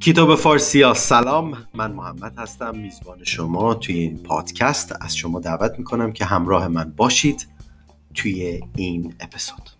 کتاب 0.00 0.34
فارسی 0.34 0.82
ها 0.82 0.94
سلام 0.94 1.56
من 1.74 1.92
محمد 1.92 2.38
هستم 2.38 2.78
میزبان 2.78 3.24
شما 3.24 3.74
توی 3.74 3.98
این 3.98 4.18
پادکست. 4.18 4.94
از 5.00 5.16
شما 5.16 5.40
دعوت 5.40 5.78
می‌کنم 5.78 6.12
که 6.12 6.24
همراه 6.24 6.68
من 6.68 6.92
باشید 6.96 7.48
توی 8.14 8.60
این 8.76 9.14
اپیزود. 9.20 9.70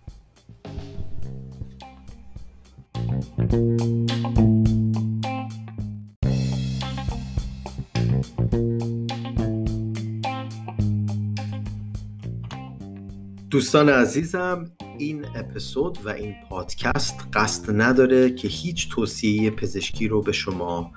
دوستان 13.51 13.89
عزیزم 13.89 14.65
این 15.01 15.27
اپیزود 15.35 15.99
و 16.05 16.09
این 16.09 16.35
پادکست 16.49 17.15
قصد 17.33 17.81
نداره 17.81 18.31
که 18.31 18.49
هیچ 18.49 18.89
توصیه 18.91 19.51
پزشکی 19.51 20.09
رو 20.09 20.23
به 20.23 20.33
شما 20.33 20.93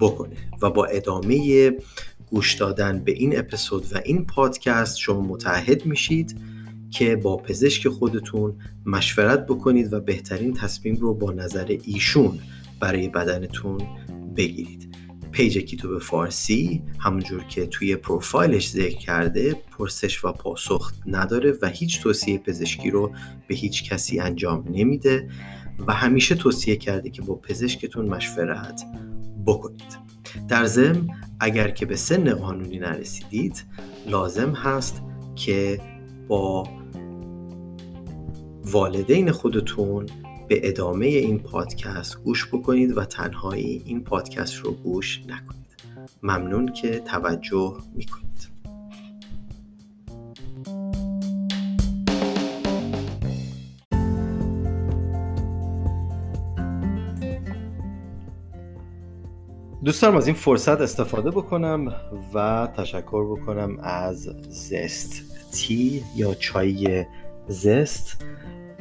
بکنه 0.00 0.36
و 0.62 0.70
با 0.70 0.84
ادامه 0.84 1.72
گوش 2.30 2.54
دادن 2.54 2.98
به 3.04 3.12
این 3.12 3.38
اپیزود 3.38 3.86
و 3.92 4.00
این 4.04 4.26
پادکست 4.26 4.98
شما 4.98 5.20
متعهد 5.20 5.86
میشید 5.86 6.40
که 6.90 7.16
با 7.16 7.36
پزشک 7.36 7.88
خودتون 7.88 8.54
مشورت 8.86 9.46
بکنید 9.46 9.92
و 9.92 10.00
بهترین 10.00 10.54
تصمیم 10.54 10.96
رو 10.96 11.14
با 11.14 11.32
نظر 11.32 11.76
ایشون 11.84 12.38
برای 12.80 13.08
بدنتون 13.08 13.80
بگیرید. 14.36 14.91
پیج 15.32 15.58
کتاب 15.58 15.98
فارسی 15.98 16.82
همونجور 16.98 17.44
که 17.44 17.66
توی 17.66 17.96
پروفایلش 17.96 18.70
ذکر 18.70 18.98
کرده 18.98 19.54
پرسش 19.78 20.24
و 20.24 20.32
پاسخ 20.32 20.92
نداره 21.06 21.58
و 21.62 21.68
هیچ 21.68 22.02
توصیه 22.02 22.38
پزشکی 22.38 22.90
رو 22.90 23.12
به 23.48 23.54
هیچ 23.54 23.90
کسی 23.90 24.20
انجام 24.20 24.64
نمیده 24.70 25.28
و 25.86 25.92
همیشه 25.92 26.34
توصیه 26.34 26.76
کرده 26.76 27.10
که 27.10 27.22
با 27.22 27.34
پزشکتون 27.34 28.06
مشورت 28.06 28.82
بکنید. 29.46 29.98
در 30.48 30.64
ضمن 30.64 31.08
اگر 31.40 31.70
که 31.70 31.86
به 31.86 31.96
سن 31.96 32.34
قانونی 32.34 32.78
نرسیدید 32.78 33.64
لازم 34.06 34.52
هست 34.52 35.02
که 35.36 35.80
با 36.28 36.68
والدین 38.64 39.30
خودتون 39.30 40.06
به 40.52 40.68
ادامه 40.68 41.06
این 41.06 41.38
پادکست 41.38 42.22
گوش 42.22 42.48
بکنید 42.48 42.96
و 42.98 43.04
تنهایی 43.04 43.82
این 43.86 44.04
پادکست 44.04 44.56
رو 44.56 44.72
گوش 44.72 45.20
نکنید. 45.20 45.76
ممنون 46.22 46.72
که 46.72 46.98
توجه 46.98 47.76
می‌کنید. 47.94 48.48
دوستان 59.84 60.16
از 60.16 60.26
این 60.26 60.36
فرصت 60.36 60.80
استفاده 60.80 61.30
بکنم 61.30 61.94
و 62.34 62.68
تشکر 62.76 63.36
بکنم 63.36 63.78
از 63.82 64.22
زست 64.48 65.22
تی 65.52 66.04
یا 66.16 66.34
چای 66.34 67.06
زست. 67.48 68.24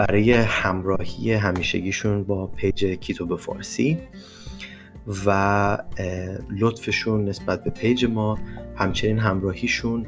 برای 0.07 0.33
همراهی 0.33 1.33
همیشگیشون 1.33 2.23
با 2.23 2.47
page 2.47 2.85
کیتو 2.85 3.25
به 3.25 3.37
فارسی 3.37 3.97
و 5.25 5.77
لطفشون 6.49 7.25
نسبت 7.25 7.63
به 7.63 7.69
page 7.69 8.05
ما 8.05 8.37
همچنین 8.75 9.19
همراهیشون 9.19 10.05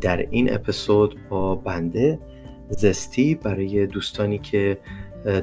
در 0.00 0.16
این 0.16 0.54
اپیزود 0.54 1.16
با 1.28 1.54
بنده 1.54 2.18
زستی 2.70 3.34
برای 3.34 3.86
دوستانی 3.86 4.38
که 4.38 4.78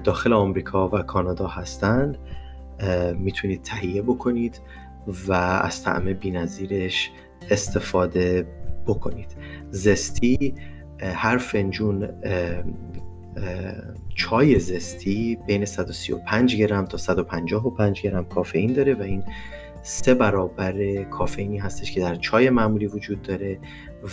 داخل 0.04 0.34
آمریکا 0.34 0.90
و 0.90 1.02
کانادا 1.02 1.48
هستند 1.48 2.18
می‌تونید 3.18 3.62
تهیه 3.62 4.02
بکنید 4.02 4.62
و 5.28 5.34
از 5.34 5.84
طعم 5.84 6.14
بینظیرش 6.14 7.12
استفاده 7.52 8.48
بکنید. 8.88 9.36
زستی 9.70 10.54
هر 11.02 11.38
فنجون 11.38 12.10
چای 14.16 14.60
زستی 14.60 15.38
بین 15.48 15.66
135 15.66 16.56
گرم 16.56 16.86
تا 16.86 16.98
155 16.98 18.02
گرم 18.02 18.26
کافئین 18.26 18.74
داره 18.74 18.94
و 18.94 19.02
این 19.02 19.24
سه 19.82 20.14
برابر 20.14 21.04
کافئینی 21.04 21.58
هستش 21.58 21.92
که 21.92 22.00
در 22.00 22.16
چای 22.16 22.50
معمولی 22.50 22.88
وجود 22.88 23.22
داره 23.22 23.60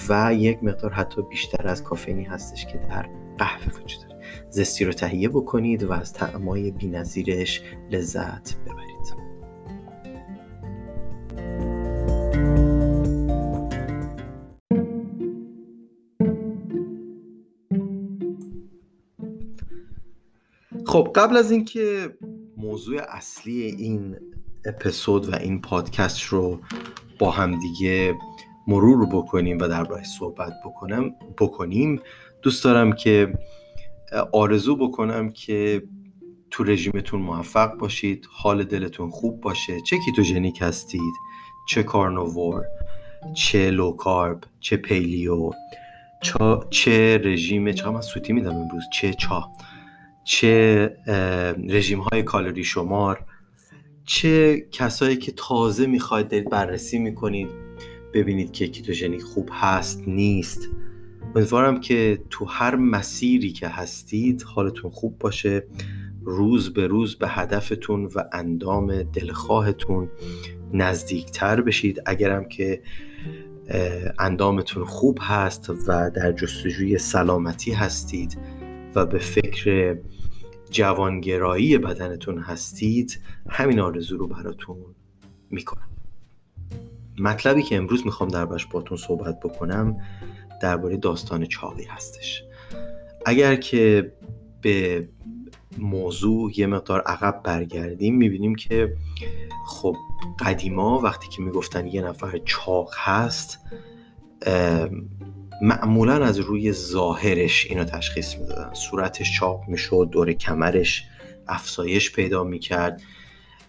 و 0.09 0.34
یک 0.34 0.65
مقدار 0.65 0.93
حتی 0.93 1.22
بیشتر 1.22 1.69
از 1.69 1.83
کافئینی 1.83 2.25
هستش 2.25 2.66
که 2.66 2.78
در 2.78 3.09
قهوه 3.38 3.83
وجود 3.84 4.00
داره. 4.09 4.22
زستی 4.50 4.84
رو 4.84 4.93
تهیه 4.93 5.28
بکنید 5.28 5.83
و 5.83 5.93
از 5.93 6.12
طعمای 6.12 6.71
بینظیرش 6.71 7.62
لذت 7.91 8.54
ببرید. 8.66 8.91
خب 20.92 21.12
قبل 21.14 21.36
از 21.36 21.50
اینکه 21.50 22.14
موضوع 22.56 23.00
اصلی 23.08 23.62
این 23.62 24.16
اپیزود 24.66 25.28
و 25.28 25.36
این 25.36 25.60
پادکست 25.60 26.22
رو 26.22 26.60
با 27.19 27.30
همدیگه 27.30 28.14
مرور 28.66 29.06
بکنیم 29.06 29.58
و 29.58 29.69
درباره 29.69 30.04
صحبت 30.04 30.53
بکنم 30.64 31.10
بکنیم 31.38 32.00
دوست 32.42 32.64
دارم 32.64 32.92
که 32.92 33.32
آرزو 34.32 34.76
بکنم 34.76 35.30
که 35.30 35.82
تو 36.50 36.64
رژیمتون 36.64 37.20
موفق 37.20 37.78
باشید 37.78 38.28
حال 38.30 38.64
دلتون 38.64 39.10
خوب 39.10 39.41
باشه. 39.41 39.80
چه 39.80 39.97
ketogenic 40.05 40.59
هستید 40.62 41.14
چه 41.69 41.82
carnivore 41.83 42.65
چه 43.34 43.70
low 43.71 44.00
carb 44.00 44.41
چه 44.60 44.76
paleo 44.77 45.50
چه 46.70 47.19
رژیم 47.24 47.72
چه 47.72 47.91
من 47.91 48.00
سوتی 48.00 48.32
میدم 48.32 48.56
امروز 48.56 48.82
چه 48.92 49.14
چا. 49.14 49.50
چه 50.25 50.97
رژیم 51.69 52.00
های 52.00 52.22
کالری 52.22 52.65
شمار 52.65 53.25
چه 54.05 54.60
کسایی 54.72 55.16
که 55.16 55.33
تازه 55.37 55.87
می‌خواید 55.87 56.28
دارید 56.28 56.50
بررسی 56.50 56.99
می‌کنید 56.99 57.49
ببینید 58.15 58.53
که 58.53 58.69
کیتوژنیک 58.69 59.22
خوب 59.22 59.50
هست 59.53 60.03
نیست. 60.06 60.69
امیدوارم 61.37 61.81
که 61.81 62.22
تو 62.31 62.44
هر 62.44 62.77
مسیری 62.77 63.53
که 63.53 63.69
هستید 63.69 64.43
حالتون 64.43 64.91
خوب 64.91 65.19
باشه 65.19 65.65
روز 66.25 66.72
به 66.72 66.87
روز 66.87 67.16
به 67.19 67.28
هدفتون 67.28 68.04
و 68.04 68.25
اندام 68.33 69.03
دلخواهتون 69.03 70.09
نزدیکتر 70.72 71.60
بشید. 71.60 72.00
اگرم 72.06 72.49
که 72.49 72.83
اندامتون 74.19 74.84
خوب 74.84 75.19
هست 75.22 75.71
و 75.71 76.10
در 76.10 76.33
جستجوی 76.33 76.99
سلامتی 76.99 77.72
هستید 77.72 78.39
و 78.94 79.06
به 79.06 79.19
فکر 79.19 79.98
جوانگرایی 80.70 81.78
بدنتون 81.78 82.38
هستید 82.38 83.20
همین 83.48 83.80
آرزو 83.80 84.16
رو 84.16 84.26
براتون 84.26 84.76
می‌کنم. 85.50 85.88
مطلبی 87.19 87.62
که 87.62 87.76
امروز 87.76 88.04
می‌خوام 88.04 88.28
دربارش 88.28 88.66
باتون 88.66 88.97
صحبت 88.97 89.41
بکنم 89.41 89.97
درباره 90.62 90.97
داستان 90.97 91.47
چاقی 91.47 91.84
هستش. 91.84 92.44
اگر 93.26 93.56
که 93.56 94.12
به 94.60 95.09
موضوع 95.78 96.60
یه 96.60 96.66
مقدار 96.66 97.00
عقب 97.00 97.41
برگردیم 97.44 98.16
می‌بینیم 98.16 98.54
که 98.54 98.97
خب 99.66 99.97
قدیما 100.41 100.98
وقتی 100.98 101.28
که 101.28 101.42
می‌گفتن 101.42 101.86
یه 101.86 102.03
نفر 102.03 102.41
چاق 102.44 102.91
هست 102.97 103.59
معمولا 105.62 106.25
از 106.25 106.39
روی 106.39 106.73
ظاهرش 106.73 107.67
اینو 107.67 107.84
تشخیص 107.84 108.36
می‌دادن. 108.36 108.75
صورتش 108.75 109.39
چاق 109.39 109.69
می‌شد 109.69 110.09
دور 110.13 110.33
کمرش 110.33 111.04
افزایش 111.48 112.13
پیدا 112.13 112.45
می‌کرد 112.45 113.03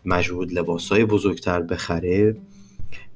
مجبور 0.06 0.48
لباسای 0.48 1.06
بزرگتر 1.06 1.62
بخره 1.62 2.36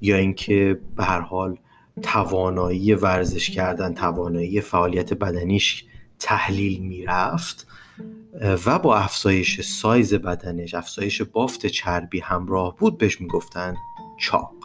یا 0.01 0.17
اینکه 0.17 0.79
به 0.95 1.03
هر 1.03 1.19
حال 1.19 1.57
توانایی 2.01 2.93
ورزش 2.93 3.49
کردن 3.49 3.93
توانایی 3.93 4.61
فعالیت 4.61 5.13
بدنیش 5.13 5.85
تحلیل 6.19 6.79
می‌رفت 6.79 7.67
و 8.65 8.79
با 8.79 8.97
افزایش 8.97 9.61
سایز 9.61 10.13
بدنش 10.13 10.73
افزایش 10.73 11.21
بافت 11.21 11.65
چربی 11.65 12.19
همراه 12.19 12.77
بود 12.77 12.97
بهش 12.97 13.21
می‌گفتن 13.21 13.75
چاق. 14.19 14.56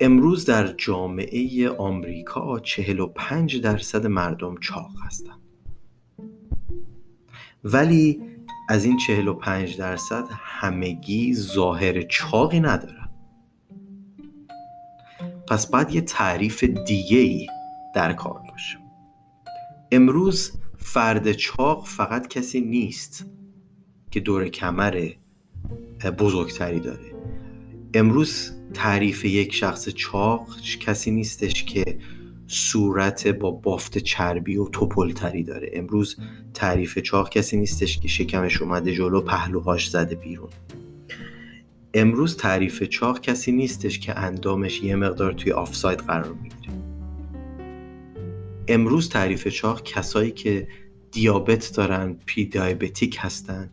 امروز 0.00 0.44
در 0.44 0.66
جامعه 0.66 1.70
آمریکا 1.70 2.60
45 2.60 3.60
درصد 3.60 4.06
مردم 4.06 4.56
چاق 4.60 4.90
هستند. 5.06 5.40
ولی 7.64 8.22
از 8.68 8.84
این 8.84 8.96
45 8.96 9.76
درصد 9.76 10.24
همگی 10.30 11.34
ظاهر 11.34 12.02
چاقی 12.02 12.60
ندارن. 12.60 13.08
پس 15.48 15.66
باید 15.66 15.94
یه 15.94 16.00
تعریف 16.00 16.64
دیگه 16.64 17.18
ای 17.18 17.46
در 17.94 18.12
کار 18.12 18.42
باشه 18.50 18.78
امروز 19.92 20.52
فرد 20.76 21.32
چاق 21.32 21.86
فقط 21.86 22.28
کسی 22.28 22.60
نیست 22.60 23.26
که 24.10 24.20
دور 24.20 24.48
کمر 24.48 25.10
بزرگتری 26.18 26.80
داره. 26.80 27.14
امروز 27.94 28.57
تعریف 28.74 29.24
یک 29.24 29.54
شخص 29.54 29.88
چاق 29.88 30.60
کسی 30.80 31.10
نیستش 31.10 31.64
که 31.64 31.98
صورت 32.46 33.28
با 33.28 33.50
بافت 33.50 33.98
چربی 33.98 34.56
و 34.56 34.68
توپلتری 34.68 35.42
داره. 35.42 35.70
امروز 35.72 36.16
تعریف 36.54 36.98
چاق 36.98 37.30
کسی 37.30 37.56
نیستش 37.56 37.98
که 37.98 38.08
شکمش 38.08 38.62
اومده 38.62 38.94
جلو 38.94 39.20
پهلوهاش 39.20 39.90
زده 39.90 40.14
بیرون. 40.14 40.50
امروز 41.94 42.36
تعریف 42.36 42.82
چاق 42.82 43.20
کسی 43.20 43.52
نیستش 43.52 43.98
که 43.98 44.18
اندامش 44.18 44.82
یه 44.82 44.96
مقدار 44.96 45.32
توی 45.32 45.52
آفساید 45.52 45.98
قرار 45.98 46.32
می‌گیره. 46.32 46.72
امروز 48.68 49.08
تعریف 49.08 49.48
چاق 49.48 49.82
کسایی 49.82 50.30
که 50.30 50.68
دیابت 51.12 51.72
دارن 51.74 52.16
پی 52.26 52.44
دیابتیک 52.44 53.16
هستن 53.20 53.70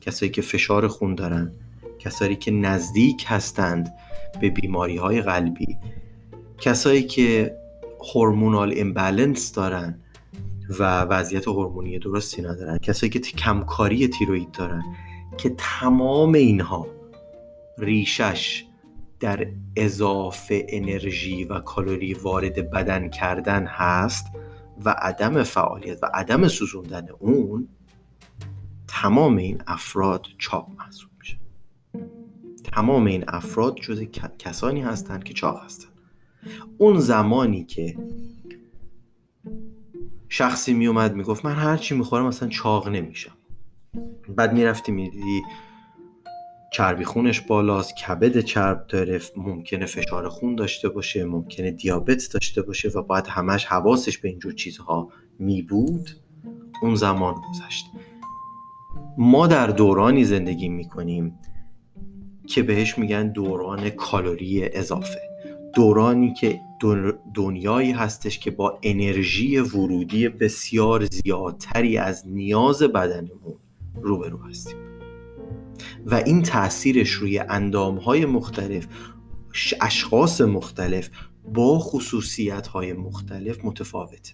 کسایی 0.00 0.32
که 0.32 0.42
فشار 0.42 0.88
خون 0.88 1.14
دارن 1.14 1.52
کسایی 1.98 2.36
که 2.36 2.50
نزدیک 2.50 3.24
هستند 3.26 3.88
به 4.40 4.50
بیماری 4.50 4.96
های 4.96 5.22
قلبی. 5.22 5.78
کسایی 6.58 7.02
که 7.02 7.56
هورمونال 8.14 8.74
امبالنس 8.76 9.52
دارن 9.52 9.98
و 10.78 11.00
وضعیت 11.02 11.48
هورمونی 11.48 11.98
درستی 11.98 12.42
ندارن 12.42 12.78
کسایی 12.78 13.10
که 13.10 13.18
کمکاری 13.18 14.08
تیروید 14.08 14.52
دارن 14.52 14.82
که 15.38 15.54
تمام 15.58 16.32
اینها 16.34 16.86
ریشش 17.78 18.64
در 19.20 19.46
اضافه 19.76 20.66
انرژی 20.68 21.44
و 21.44 21.60
کالری 21.60 22.14
وارد 22.14 22.70
بدن 22.70 23.08
کردن 23.08 23.66
هست 23.66 24.26
و 24.84 24.94
عدم 24.98 25.42
فعالیت 25.42 25.98
و 26.02 26.06
عدم 26.14 26.48
سوزوندن 26.48 27.08
اون 27.18 27.68
تمام 28.88 29.36
این 29.36 29.62
افراد 29.66 30.26
چاق 30.38 30.68
محسوب 30.78 31.11
تمام 32.64 33.06
این 33.06 33.24
افراد 33.28 33.76
جز 33.76 34.02
کسانی 34.38 34.80
هستند 34.80 35.24
که 35.24 35.34
چاق 35.34 35.64
هستند. 35.64 35.92
اون 36.78 36.98
زمانی 36.98 37.64
که 37.64 37.96
شخصی 40.28 40.74
میومد 40.74 41.14
می‌گفت 41.14 41.44
من 41.44 41.54
هر 41.54 41.76
چی 41.76 41.94
می‌خورم 41.94 42.26
اصلا 42.26 42.48
چاق 42.48 42.88
نمیشم. 42.88 43.36
بعد 44.28 44.52
می‌رفتی 44.52 44.92
می‌دیدی 44.92 45.42
چربی 46.72 47.04
خونش 47.04 47.40
بالاست 47.40 47.94
کبد 47.96 48.40
چرب 48.40 48.86
داره 48.86 49.20
ممکنه 49.36 49.86
فشار 49.86 50.28
خون 50.28 50.54
داشته 50.54 50.88
باشه 50.88 51.24
ممکنه 51.24 51.70
دیابت 51.70 52.28
داشته 52.32 52.62
باشه 52.62 52.88
و 52.88 53.02
باید 53.02 53.26
همش 53.26 53.64
حواسش 53.64 54.18
به 54.18 54.28
اینجور 54.28 54.52
چیزها 54.52 55.08
می 55.38 55.62
بود 55.62 56.10
اون 56.82 56.94
زمان 56.94 57.34
گذشت. 57.34 57.86
ما 59.18 59.46
در 59.46 59.66
دورانی 59.66 60.24
زندگی 60.24 60.68
می‌کنیم 60.68 61.38
که 62.46 62.62
بهش 62.62 62.98
میگن 62.98 63.32
دوران 63.32 63.90
کالری 63.90 64.64
اضافه. 64.64 65.20
دورانی 65.74 66.34
که 66.34 66.60
دنیایی 67.34 67.92
هستش 67.92 68.38
که 68.38 68.50
با 68.50 68.78
انرژی 68.82 69.58
ورودی 69.58 70.28
بسیار 70.28 71.04
زیادتری 71.04 71.98
از 71.98 72.28
نیاز 72.28 72.82
بدنمون 72.82 73.54
روبرو 74.02 74.38
هستیم. 74.38 74.76
و 76.06 76.14
این 76.14 76.42
تاثیرش 76.42 77.10
روی 77.10 77.38
اندامهای 77.38 78.26
مختلف 78.26 78.86
اشخاص 79.80 80.40
مختلف 80.40 81.10
با 81.54 81.78
خصوصیت 81.78 82.66
های 82.66 82.92
مختلف 82.92 83.64
متفاوته. 83.64 84.32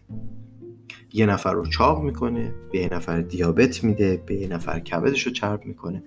یه 1.12 1.26
نفر 1.26 1.52
رو 1.52 1.66
چاق 1.66 2.02
می‌کنه 2.02 2.54
به 2.72 2.78
یه 2.78 2.88
نفر 2.93 3.20
دیابت 3.20 3.84
میده 3.84 4.22
به 4.26 4.34
یه 4.34 4.49
نفر 4.49 4.81
کبدش 4.81 5.22
رو 5.22 5.32
چرب 5.32 5.64
می‌کنه 5.64 6.02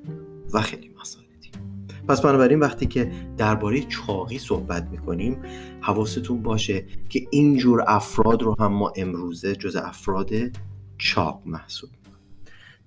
و 0.54 0.62
خیلی 0.62 0.90
مسائل. 1.02 1.26
پس 2.12 2.22
بنابراین 2.22 2.60
وقتی 2.60 2.86
که 2.86 3.12
درباره 3.38 3.82
چاقی 3.82 4.40
صحبت 4.40 4.88
می‌کنیم 4.92 5.38
حواستون 5.82 6.42
باشه 6.44 6.86
که 7.10 7.28
اینجور 7.30 7.84
افراد 7.88 8.42
رو 8.42 8.56
هم 8.60 8.74
ما 8.74 8.94
امروزه 8.96 9.56
جز 9.56 9.76
افراد 9.76 10.30
چاق 10.98 11.42
محسوب 11.46 11.90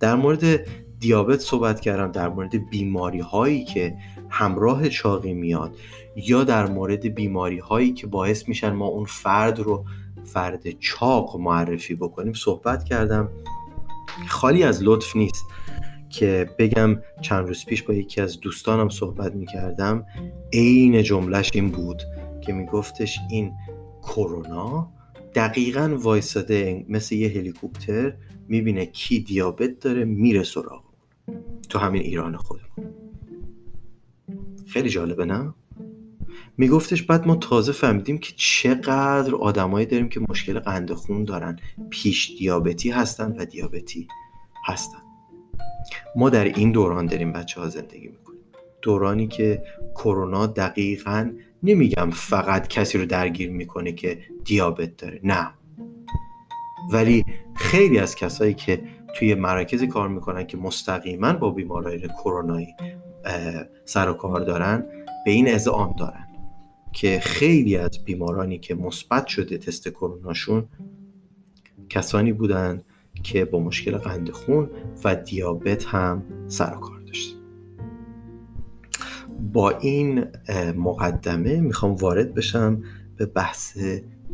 در 0.00 0.14
مورد 0.14 0.66
دیابت 1.00 1.40
صحبت 1.40 1.80
کردم 1.80 2.12
در 2.12 2.28
مورد 2.28 2.70
بیماری 2.70 3.20
هایی 3.20 3.64
که 3.64 3.96
همراه 4.30 4.88
چاقی 4.88 5.34
میاد 5.34 5.76
یا 6.16 6.44
در 6.44 6.66
مورد 6.66 7.14
بیماری 7.14 7.58
هایی 7.58 7.92
که 7.92 8.06
باعث 8.06 8.48
میشن 8.48 8.70
ما 8.70 8.86
اون 8.86 9.04
فرد 9.04 9.60
رو 9.60 9.84
فرد 10.24 10.70
چاق 10.80 11.36
معرفی 11.36 11.94
بکنیم 11.94 12.32
صحبت 12.32 12.84
کردم. 12.84 13.28
خالی 14.28 14.62
از 14.62 14.82
لطف 14.82 15.16
نیست. 15.16 15.44
که 16.14 16.50
بگم 16.58 16.98
چند 17.20 17.48
روز 17.48 17.64
پیش 17.64 17.82
با 17.82 17.94
یکی 17.94 18.20
از 18.20 18.40
دوستانم 18.40 18.88
صحبت 18.88 19.34
می‌کردم 19.34 20.06
عین 20.52 21.02
جملش 21.02 21.50
این 21.54 21.70
بود 21.70 22.02
که 22.40 22.52
میگفتش 22.52 23.18
این 23.30 23.52
کرونا 24.02 24.92
دقیقا 25.34 25.98
وایساده 26.00 26.84
مثل 26.88 27.14
یه 27.14 27.28
هلیکوپتر 27.28 28.14
می‌بینه 28.48 28.86
کی 28.86 29.20
دیابت 29.20 29.78
داره 29.78 30.04
میره 30.04 30.42
سراغ 30.42 30.84
تو 31.68 31.78
همین 31.78 32.02
ایران 32.02 32.36
خودمون. 32.36 32.94
خیلی 34.66 34.88
جالبه 34.88 35.24
نه؟ 35.24 35.54
میگفتش 36.56 37.02
بعد 37.02 37.26
ما 37.26 37.36
تازه 37.36 37.72
فهمیدیم 37.72 38.18
که 38.18 38.32
چقدر 38.36 39.34
آدمایی 39.34 39.86
داریم 39.86 40.08
که 40.08 40.20
مشکل 40.28 40.58
قند 40.58 40.92
خون 40.92 41.24
دارن. 41.24 41.58
پیش 41.90 42.34
دیابتی 42.38 42.90
هستن 42.90 43.34
و 43.38 43.44
دیابتی 43.44 44.08
هستن. 44.64 45.03
ما 46.16 46.30
در 46.30 46.44
این 46.44 46.72
دوران 46.72 47.06
داریم 47.06 47.32
بچه 47.32 47.60
ها 47.60 47.68
زندگی 47.68 48.08
می‌کنیم. 48.08 48.40
دورانی 48.82 49.26
که 49.26 49.62
کرونا 49.94 50.46
دقیقا 50.46 51.30
نمیگم 51.62 52.10
فقط 52.10 52.68
کسی 52.68 52.98
رو 52.98 53.06
درگیر 53.06 53.50
می‌کنه 53.50 53.92
که 53.92 54.18
دیابت 54.44 54.96
داره. 54.96 55.20
نه. 55.24 55.50
ولی 56.92 57.24
خیلی 57.54 57.98
از 57.98 58.16
کسایی 58.16 58.54
که 58.54 58.82
توی 59.14 59.34
مراکزی 59.34 59.86
کار 59.86 60.08
می‌کنن 60.08 60.46
که 60.46 60.56
مستقیما 60.56 61.32
با 61.32 61.50
بیمارای 61.50 62.08
کرونایی 62.08 62.74
سر 63.84 64.08
و 64.08 64.12
کار 64.12 64.40
دارن 64.40 64.86
به 65.24 65.30
این 65.30 65.48
اذعان 65.48 65.94
دارن 65.98 66.26
که 66.92 67.20
خیلی 67.20 67.76
از 67.76 68.04
بیمارانی 68.04 68.58
که 68.58 68.74
مثبت 68.74 69.26
شده 69.26 69.58
تست 69.58 69.88
کروناشون 69.88 70.68
کسانی 71.88 72.32
بودن 72.32 72.82
که 73.22 73.44
با 73.44 73.58
مشکل 73.58 73.96
قند 73.96 74.30
خون 74.30 74.70
و 75.04 75.16
دیابت 75.16 75.84
هم 75.84 76.22
سر 76.46 76.74
و 76.76 76.80
کار 76.80 77.00
داشته 77.00 77.34
با 79.52 79.70
این 79.70 80.24
مقدمه 80.76 81.60
می‌خوام 81.60 81.94
وارد 81.94 82.34
بشم 82.34 82.82
به 83.16 83.26
بحث 83.26 83.78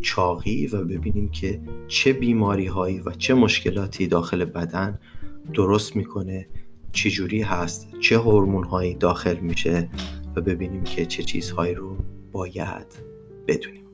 چاقی 0.01 0.67
و 0.67 0.85
ببینیم 0.85 1.29
که 1.29 1.61
چه 1.89 2.13
بیماری 2.13 2.67
هایی 2.67 3.01
و 3.01 3.11
چه 3.11 3.35
مشکلاتی 3.35 4.07
داخل 4.07 4.45
بدن 4.45 4.99
درست 5.55 5.97
می‌کنه 5.97 6.49
چجوری 6.93 7.43
هست 7.43 7.89
چه 8.01 8.19
هورمون 8.19 8.65
هایی 8.65 8.95
داخل 8.95 9.37
میشه 9.37 9.89
و 10.37 10.41
ببینیم 10.41 10.85
که 10.85 11.07
چه 11.07 11.23
چیزهایی 11.23 11.75
رو 11.75 11.97
باید 12.33 12.87
بدونیم. 13.49 13.90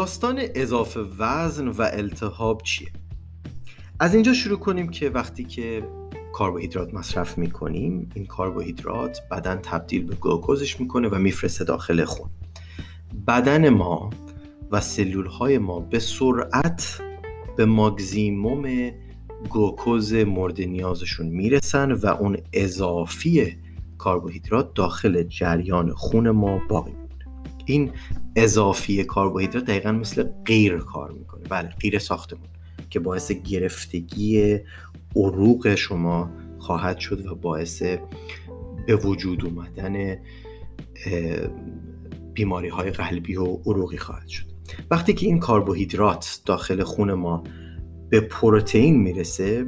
داستان 0.00 0.40
اضافه 0.54 1.00
وزن 1.18 1.68
و 1.68 1.88
التهاب 1.92 2.62
چیه؟ 2.62 2.88
از 4.00 4.14
اینجا 4.14 4.32
شروع 4.32 4.58
کنیم 4.58 4.88
که 4.88 5.10
وقتی 5.10 5.44
که 5.44 5.82
کربوهیدرات 6.38 6.94
مصرف 6.94 7.38
می‌کنیم 7.38 8.10
این 8.14 8.24
کربوهیدرات 8.24 9.22
بدن 9.30 9.56
تبدیل 9.56 10.04
به 10.04 10.14
گلوکوزش 10.14 10.80
می‌کنه 10.80 11.08
و 11.08 11.14
میفرسته 11.14 11.64
داخل 11.64 12.04
خون 12.04 12.30
بدن 13.26 13.68
ما 13.68 14.10
و 14.70 14.80
سلول 14.80 15.26
های 15.26 15.58
ما 15.58 15.80
به 15.80 15.98
سرعت 15.98 17.00
به 17.56 17.64
ماگزیموم 17.64 18.90
گلوکوز 19.50 20.14
مورد 20.14 20.60
نیازشون 20.60 21.26
می‌رسن 21.26 21.92
و 21.92 22.06
اون 22.06 22.36
اضافی 22.52 23.56
کربوهیدرات 24.04 24.74
داخل 24.74 25.22
جریان 25.22 25.92
خون 25.92 26.30
ما 26.30 26.60
باقی 26.68 26.92
این 27.64 27.90
اضافی 28.36 29.04
کربوهیدرات 29.04 29.64
دقیقا 29.64 29.92
مثل 29.92 30.22
غیر 30.46 30.78
کار 30.78 31.10
می‌کنه. 31.10 31.42
بله 31.48 31.68
غیر 31.68 31.98
ساختمون 31.98 32.48
که 32.90 33.00
باعث 33.00 33.32
گرفتگی 33.32 34.58
عروق 35.16 35.74
شما 35.74 36.30
خواهد 36.58 36.98
شد 36.98 37.26
و 37.26 37.34
باعث 37.34 37.82
به 38.86 38.96
وجود 38.96 39.44
اومدن 39.44 40.16
بیماری 42.34 42.68
های 42.68 42.90
قلبی 42.90 43.36
و 43.36 43.44
عروقی 43.44 43.96
خواهد 43.96 44.28
شد. 44.28 44.44
وقتی 44.90 45.12
که 45.12 45.26
این 45.26 45.40
کربوهیدرات 45.40 46.40
داخل 46.46 46.82
خون 46.82 47.12
ما 47.12 47.44
به 48.10 48.20
پروتئین 48.20 48.96
می‌رسه 49.02 49.66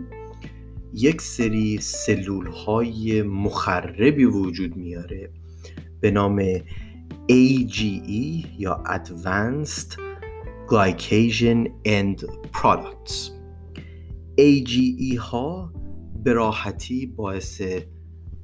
یک 0.95 1.21
سری 1.21 1.79
سلول 1.79 2.47
های 2.47 3.23
مخربی 3.23 4.25
وجود 4.25 4.77
میاره 4.77 5.31
به 6.01 6.11
نام 6.11 6.43
AGE 7.33 8.47
یا 8.59 8.83
Advanced 8.87 9.97
Glycation 10.69 11.59
End 11.87 12.19
Products. 12.53 13.31
AGE 14.39 15.17
ها 15.19 15.73
به 16.25 16.33
راحتی 16.33 17.07
باعث 17.07 17.63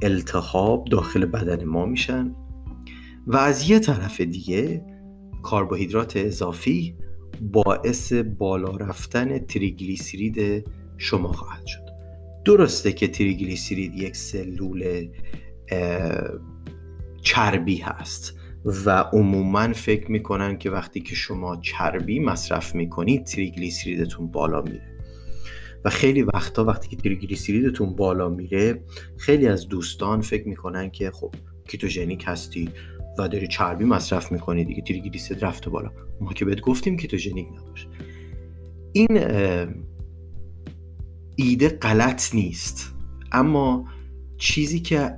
التهاب 0.03 0.85
داخل 0.91 1.27
بدن 1.27 1.65
ما 1.65 1.87
میشن 1.87 2.35
و 3.27 3.37
از 3.37 3.71
یه 3.71 3.79
طرف 3.79 4.21
دیگه 4.21 4.85
کربوهیدرات 5.51 6.17
اضافی 6.17 6.97
باعث 7.41 8.13
بالا 8.13 8.77
رفتن 8.77 9.39
تریگلیسیرید 9.39 10.67
شما 10.97 11.33
خواهد 11.33 11.67
شد. 11.67 11.89
درسته 12.45 12.93
که 12.93 13.09
تریگلیسیرید 13.09 13.95
یک 13.95 14.17
سلول 14.17 15.09
چربی 17.23 17.77
هست. 17.77 18.38
و 18.65 18.91
عموما 19.13 19.73
فکر 19.73 20.11
می‌کنن 20.11 20.59
که 20.59 20.71
وقتی 20.71 21.01
که 21.01 21.15
شما 21.15 21.57
چربی 21.57 22.21
مصرف 22.21 22.75
می‌کنید 22.75 23.25
تریگلیسیریدتون 23.25 24.27
بالا 24.27 24.63
میره. 24.63 24.99
و 25.85 25.91
خیلی 25.91 26.23
وقتا 26.23 26.65
وقتی 26.65 26.89
که 26.89 26.97
تریگلیسیریدتون 26.97 27.97
بالا 27.97 28.29
میره 28.29 28.83
خیلی 29.17 29.47
از 29.47 29.69
دوستان 29.69 30.21
فکر 30.21 30.49
می‌کنن 30.49 30.91
که 30.91 31.11
خب 31.11 31.35
ketogenic 31.69 32.25
هستی 32.27 32.71
و 33.19 33.29
داری 33.29 33.49
چربی 33.49 33.85
مصرف 33.85 34.33
می‌کنی 34.33 34.65
دیگه 34.65 34.83
تریگلیسیرید 34.83 35.45
رفته 35.45 35.71
بالا. 35.71 35.91
ما 36.21 36.33
که 36.33 36.45
بهت 36.45 36.61
گفتیم 36.61 36.97
ketogenic 36.97 37.47
نباش. 37.49 37.89
این 38.93 39.09
ایده 41.37 41.69
غلط 41.69 42.35
نیست. 42.35 42.95
اما 43.33 43.85
چیزی 44.39 44.81
که 44.81 45.13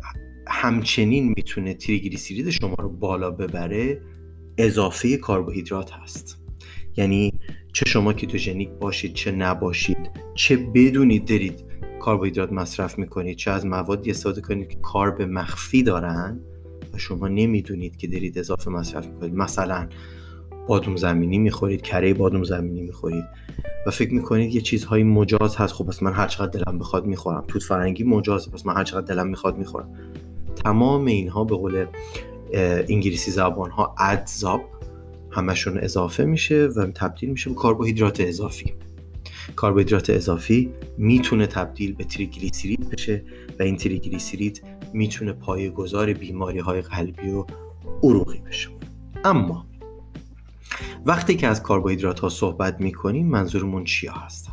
همچنین 0.51 1.35
می‌تونه 1.37 1.75
تریگلیسیرید 1.75 2.51
شما 2.51 2.75
رو 2.79 2.89
بالا 2.89 3.31
ببره 3.31 4.01
اضافه 4.59 5.17
کربوهیدرات 5.17 5.91
هست. 5.93 6.43
یعنی 6.97 7.33
چه 7.73 7.87
شما 7.87 8.13
کیتوژنیک 8.13 8.71
باشید 8.71 9.15
چه 9.15 9.33
نباشید 9.33 10.11
چه 10.35 10.57
بدونید 10.57 11.25
دارید 11.25 11.65
کربوهیدرات 12.07 12.53
مصرف 12.53 12.99
می‌کنید 12.99 13.37
چه 13.37 13.51
از 13.51 13.67
موادی 13.67 14.11
استفاده 14.11 14.41
کنید 14.41 14.69
که 14.69 14.77
کارب 14.83 15.23
مخفی 15.23 15.83
دارن 15.83 16.41
و 16.95 16.99
شما 16.99 17.29
نمی‌دونید 17.29 17.97
که 17.97 18.07
دارید 18.07 18.39
اضافه 18.39 18.71
مصرف 18.71 19.07
می‌کنید. 19.07 19.35
مثلا 19.35 19.89
بادوم 20.69 20.97
زمینی 20.97 21.39
می‌خورید 21.39 21.83
کره 21.83 22.15
بادوم 22.15 22.45
زمینی 22.45 22.81
می‌خورید 22.81 23.25
و 23.87 23.91
فکر 23.91 24.15
می‌کنید 24.15 24.55
یه 24.55 24.61
چیزهایی 24.61 25.05
مجاز 25.05 25.57
هست. 25.57 25.73
خب 25.73 25.87
پس 25.87 26.03
من 26.03 26.13
هر 26.13 26.27
چقدر 26.27 26.61
دلم 26.61 26.79
بخواد 26.79 27.07
می‌خورم. 27.07 27.45
توت 27.49 27.63
فرنگی 27.63 28.05
مجازه 28.05 28.51
پس 28.51 28.67
من 28.67 28.77
هر 28.77 28.85
چقدر 28.85 29.15
دلم 29.15 29.27
می‌خواد 29.27 29.59
می‌خورم. 29.59 29.93
تمام 30.65 31.05
اینها 31.05 31.45
به 31.45 31.57
قول 31.57 31.87
انگلیسی 32.89 33.31
زبان 33.31 33.71
ها 33.71 33.95
ادزاب 33.99 34.61
همشون 35.31 35.79
اضافه 35.79 36.25
میشه 36.25 36.69
و 36.77 36.87
تبدیل 36.87 37.31
میشه 37.31 37.51
به 37.51 37.57
کربوهیدرات 37.57 38.21
اضافی. 38.21 38.75
کربوهیدرات 39.57 40.11
اضافی 40.11 40.71
می‌تونه 40.99 41.47
تبدیل 41.47 41.95
به 41.95 42.05
تریگلیسیرید 42.05 42.91
بشه 42.91 43.25
و 43.59 43.63
این 43.63 43.77
تریگلیسیرید 43.77 44.63
می‌تونه 44.93 45.33
پایه‌گذار 45.33 46.13
بیماری 46.13 46.59
های 46.59 46.81
قلبی 46.81 47.31
و 47.31 47.45
عروقی 48.03 48.39
بشه. 48.39 48.69
اما 49.25 49.67
وقتی 51.07 51.37
که 51.37 51.47
از 51.47 51.63
کربوهیدرات 51.63 52.21
ها 52.21 52.29
صحبت 52.29 52.81
می‌کنیم 52.81 53.27
منظورمون 53.27 53.85
چیا 53.85 54.13
هستن؟ 54.13 54.53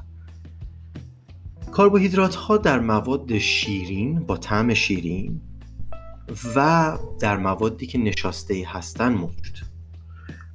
کربوهیدرات 1.77 2.35
ها 2.35 2.57
در 2.57 2.79
مواد 2.79 3.37
شیرین 3.37 4.19
با 4.19 4.37
طعم 4.37 4.73
شیرین 4.73 5.41
و 6.55 6.97
در 7.19 7.37
موادی 7.37 7.87
که 7.87 7.97
نشاسته 7.97 8.63
هستن 8.67 9.13
موجود. 9.13 9.57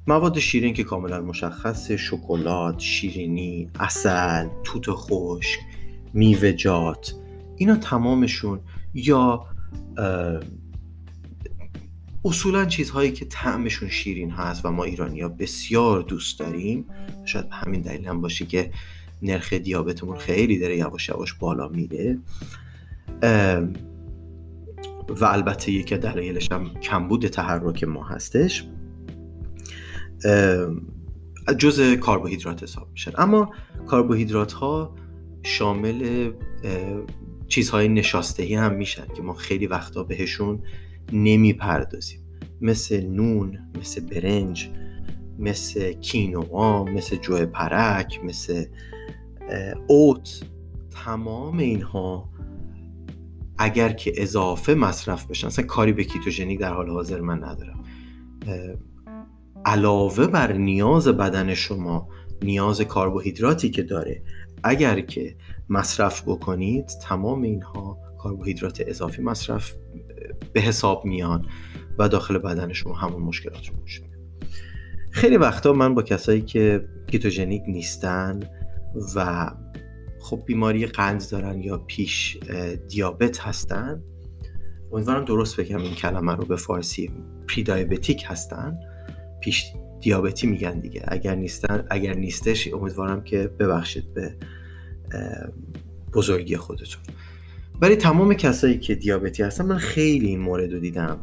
مواد 0.07 0.39
شیرین 0.39 0.73
که 0.73 0.83
کاملا 0.83 1.21
مشخصه 1.21 1.97
شکلات، 1.97 2.79
شیرینی، 2.79 3.69
اصل، 3.79 4.47
توت 4.63 4.85
خشک، 4.89 5.59
میوه‌جات 6.13 7.15
اینا 7.57 7.75
تمامشون 7.75 8.59
یا 8.93 9.45
اصولا 12.25 12.65
چیزهایی 12.65 13.11
که 13.11 13.25
طعمشون 13.25 13.89
شیرین 13.89 14.31
هست 14.31 14.65
و 14.65 14.71
ما 14.71 14.83
ایرانی 14.83 15.23
بسیار 15.23 16.01
دوست 16.01 16.39
داریم 16.39 16.85
شاید 17.25 17.45
همین 17.51 17.81
دلیل 17.81 18.07
هم 18.07 18.21
باشه 18.21 18.45
که 18.45 18.71
نرخ 19.21 19.53
دیابتمون 19.53 20.17
خیلی 20.17 20.59
داره 20.59 20.77
یواش 20.77 21.09
یواش 21.09 21.33
بالا 21.33 21.67
میره 21.67 22.19
و 25.09 25.25
البته 25.25 25.71
یکی 25.71 25.97
دلایلش 25.97 26.51
هم 26.51 26.73
کمبود 26.81 27.27
تحرک 27.27 27.83
ما 27.83 28.03
هستش. 28.03 28.67
جز 31.57 31.97
کربوهیدرات 31.99 32.63
حساب 32.63 32.87
میشن 32.91 33.11
اما 33.17 33.51
کربوهیدرات 33.91 34.51
ها 34.51 34.95
شامل 35.43 36.31
چیزهای 37.47 37.87
نشاستهی 37.87 38.55
هم 38.55 38.73
میشن 38.73 39.05
که 39.15 39.21
ما 39.21 39.33
خیلی 39.33 39.67
وقتا 39.67 40.03
بهشون 40.03 40.63
نمی‌پردازیم. 41.13 42.19
مثل 42.61 43.05
نون 43.05 43.59
مثل 43.79 44.01
برنج 44.01 44.69
مثل 45.39 45.93
کینوا 45.93 46.83
مثل 46.83 47.15
جوه 47.15 47.45
پرک 47.45 48.19
مثل 48.23 48.65
اوت. 49.87 50.43
تمام 51.05 51.57
اینها 51.57 52.29
اگر 53.57 53.89
که 53.89 54.13
اضافه 54.17 54.73
مصرف 54.73 55.25
بشن 55.25 55.47
اصلا 55.47 55.65
کاری 55.65 55.93
به 55.93 56.03
ketogenic 56.03 56.59
در 56.59 56.73
حال 56.73 56.89
حاضر 56.89 57.21
من 57.21 57.43
ندارم. 57.43 57.83
علاوه 59.65 60.27
بر 60.27 60.53
نیاز 60.53 61.07
بدن 61.07 61.53
شما 61.53 62.09
نیاز 62.41 62.81
کربوهیدراتی 62.81 63.69
که 63.69 63.83
داره 63.83 64.23
اگر 64.63 64.99
که 64.99 65.35
مصرف 65.69 66.21
بکنید 66.21 66.85
تمام 66.85 67.41
اینها 67.41 67.97
کربوهیدرات 68.23 68.83
اضافی 68.87 69.21
مصرف 69.21 69.73
به 70.53 70.61
حساب 70.61 71.05
میان 71.05 71.45
و 71.99 72.09
داخل 72.09 72.37
بدن 72.37 72.73
شما 72.73 72.93
همون 72.93 73.21
مشکلات 73.21 73.67
رو 73.67 73.75
وجود 73.83 74.05
خیلی 75.11 75.37
وقتا 75.37 75.73
من 75.73 75.95
با 75.95 76.01
کسایی 76.01 76.41
که 76.41 76.87
ketogenic 77.07 77.63
نیستن 77.67 78.39
و 79.15 79.51
خب 80.23 80.43
بیماری 80.45 80.85
قند 80.85 81.29
دارن 81.29 81.61
یا 81.61 81.77
پیش 81.77 82.37
دیابت 82.89 83.39
هستن. 83.39 84.03
امیدوارم 84.91 85.25
درست 85.25 85.59
بگم 85.59 85.77
این 85.77 85.95
کلمه 85.95 86.35
رو 86.35 86.45
به 86.45 86.55
فارسی 86.55 87.11
پری 87.47 87.63
دیابتیک 87.63 88.23
هستن. 88.27 88.77
پیش 89.41 89.65
دیابتی 90.01 90.47
میگن 90.47 90.79
دیگه. 90.79 91.03
اگر 91.07 91.35
نیستن 91.35 91.85
اگر 91.89 92.13
نیستش 92.13 92.73
امیدوارم 92.73 93.23
که 93.23 93.47
ببخشید 93.47 94.13
به 94.13 94.35
بزرگی 96.13 96.57
خودتون. 96.57 97.03
ولی 97.81 97.95
تمام 97.95 98.33
کسایی 98.33 98.79
که 98.79 98.95
دیابتی 98.95 99.43
هستن 99.43 99.65
من 99.65 99.77
خیلی 99.77 100.27
این 100.27 100.39
مورد 100.39 100.73
رو 100.73 100.79
دیدم 100.79 101.19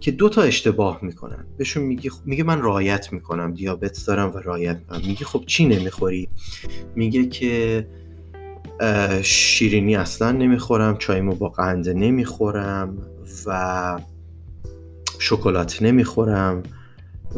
که 0.00 0.10
دو 0.10 0.28
تا 0.28 0.42
اشتباه 0.42 0.98
می‌کنن. 1.02 1.46
بهشون 1.58 1.82
میگه 1.82 2.10
میگه 2.24 2.44
من 2.44 2.60
رایت 2.60 3.12
می‌کنم. 3.12 3.54
دیابت 3.54 4.04
دارم 4.06 4.34
و 4.34 4.38
رایت 4.38 4.80
میگه 5.06 5.24
خب 5.24 5.44
چی 5.46 5.66
نمی‌خوری؟ 5.66 6.28
میگه 6.96 7.26
که 7.26 7.86
شیرینی 9.22 9.96
اصلا 9.96 10.32
نمی‌خورم 10.32 10.96
چایمو 10.96 11.34
با 11.34 11.48
قند 11.48 11.88
نمی‌خورم 11.88 12.98
و 13.46 14.00
شکلات 15.18 15.82
نمی‌خورم 15.82 16.62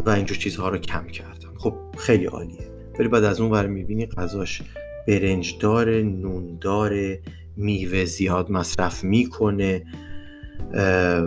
و 0.06 0.10
اینجور 0.10 0.36
چیزها 0.36 0.68
رو 0.68 0.78
کم 0.78 1.06
کردم. 1.06 1.52
خب 1.56 1.74
خیلی 1.98 2.24
عالیه. 2.24 2.68
ولی 2.98 3.08
بعد 3.08 3.24
از 3.24 3.40
اون 3.40 3.50
ور 3.50 3.66
می‌بینی 3.66 4.06
غذاش 4.06 4.62
برنج 5.08 5.58
داره 5.60 6.02
نون 6.02 6.58
داره 6.60 7.20
میوه 7.56 8.04
زیاد 8.04 8.50
مصرف 8.50 9.04
می‌کنه 9.04 9.82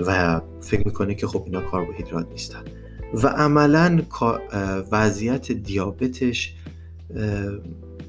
و 0.07 0.41
فکر 0.61 0.85
می‌کنه 0.85 1.15
که 1.15 1.27
خب 1.27 1.43
اینا 1.45 1.61
کربوهیدرات 1.61 2.27
نیستن. 2.31 2.63
و 3.13 3.27
عملا 3.27 4.01
وضعیت 4.91 5.51
دیابتش 5.51 6.55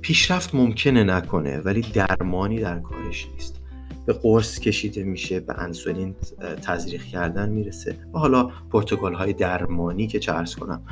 پیشرفت 0.02 0.54
ممکنه 0.54 1.04
نکنه 1.04 1.58
ولی 1.58 1.80
درمانی 1.80 2.60
در 2.60 2.78
کارش 2.78 3.26
نیست. 3.32 3.58
به 4.06 4.12
قرص 4.12 4.60
کشیده 4.60 5.04
میشه 5.04 5.40
به 5.40 5.58
انسولین 5.58 6.14
تزریق 6.62 7.02
کردن 7.02 7.48
می‌رسه. 7.48 7.96
و 8.14 8.18
حالا 8.18 8.50
پروتکل 8.72 9.14
های 9.14 9.32
درمانی 9.32 10.06
که 10.06 10.18
چه 10.18 10.32
کنم 10.60 10.82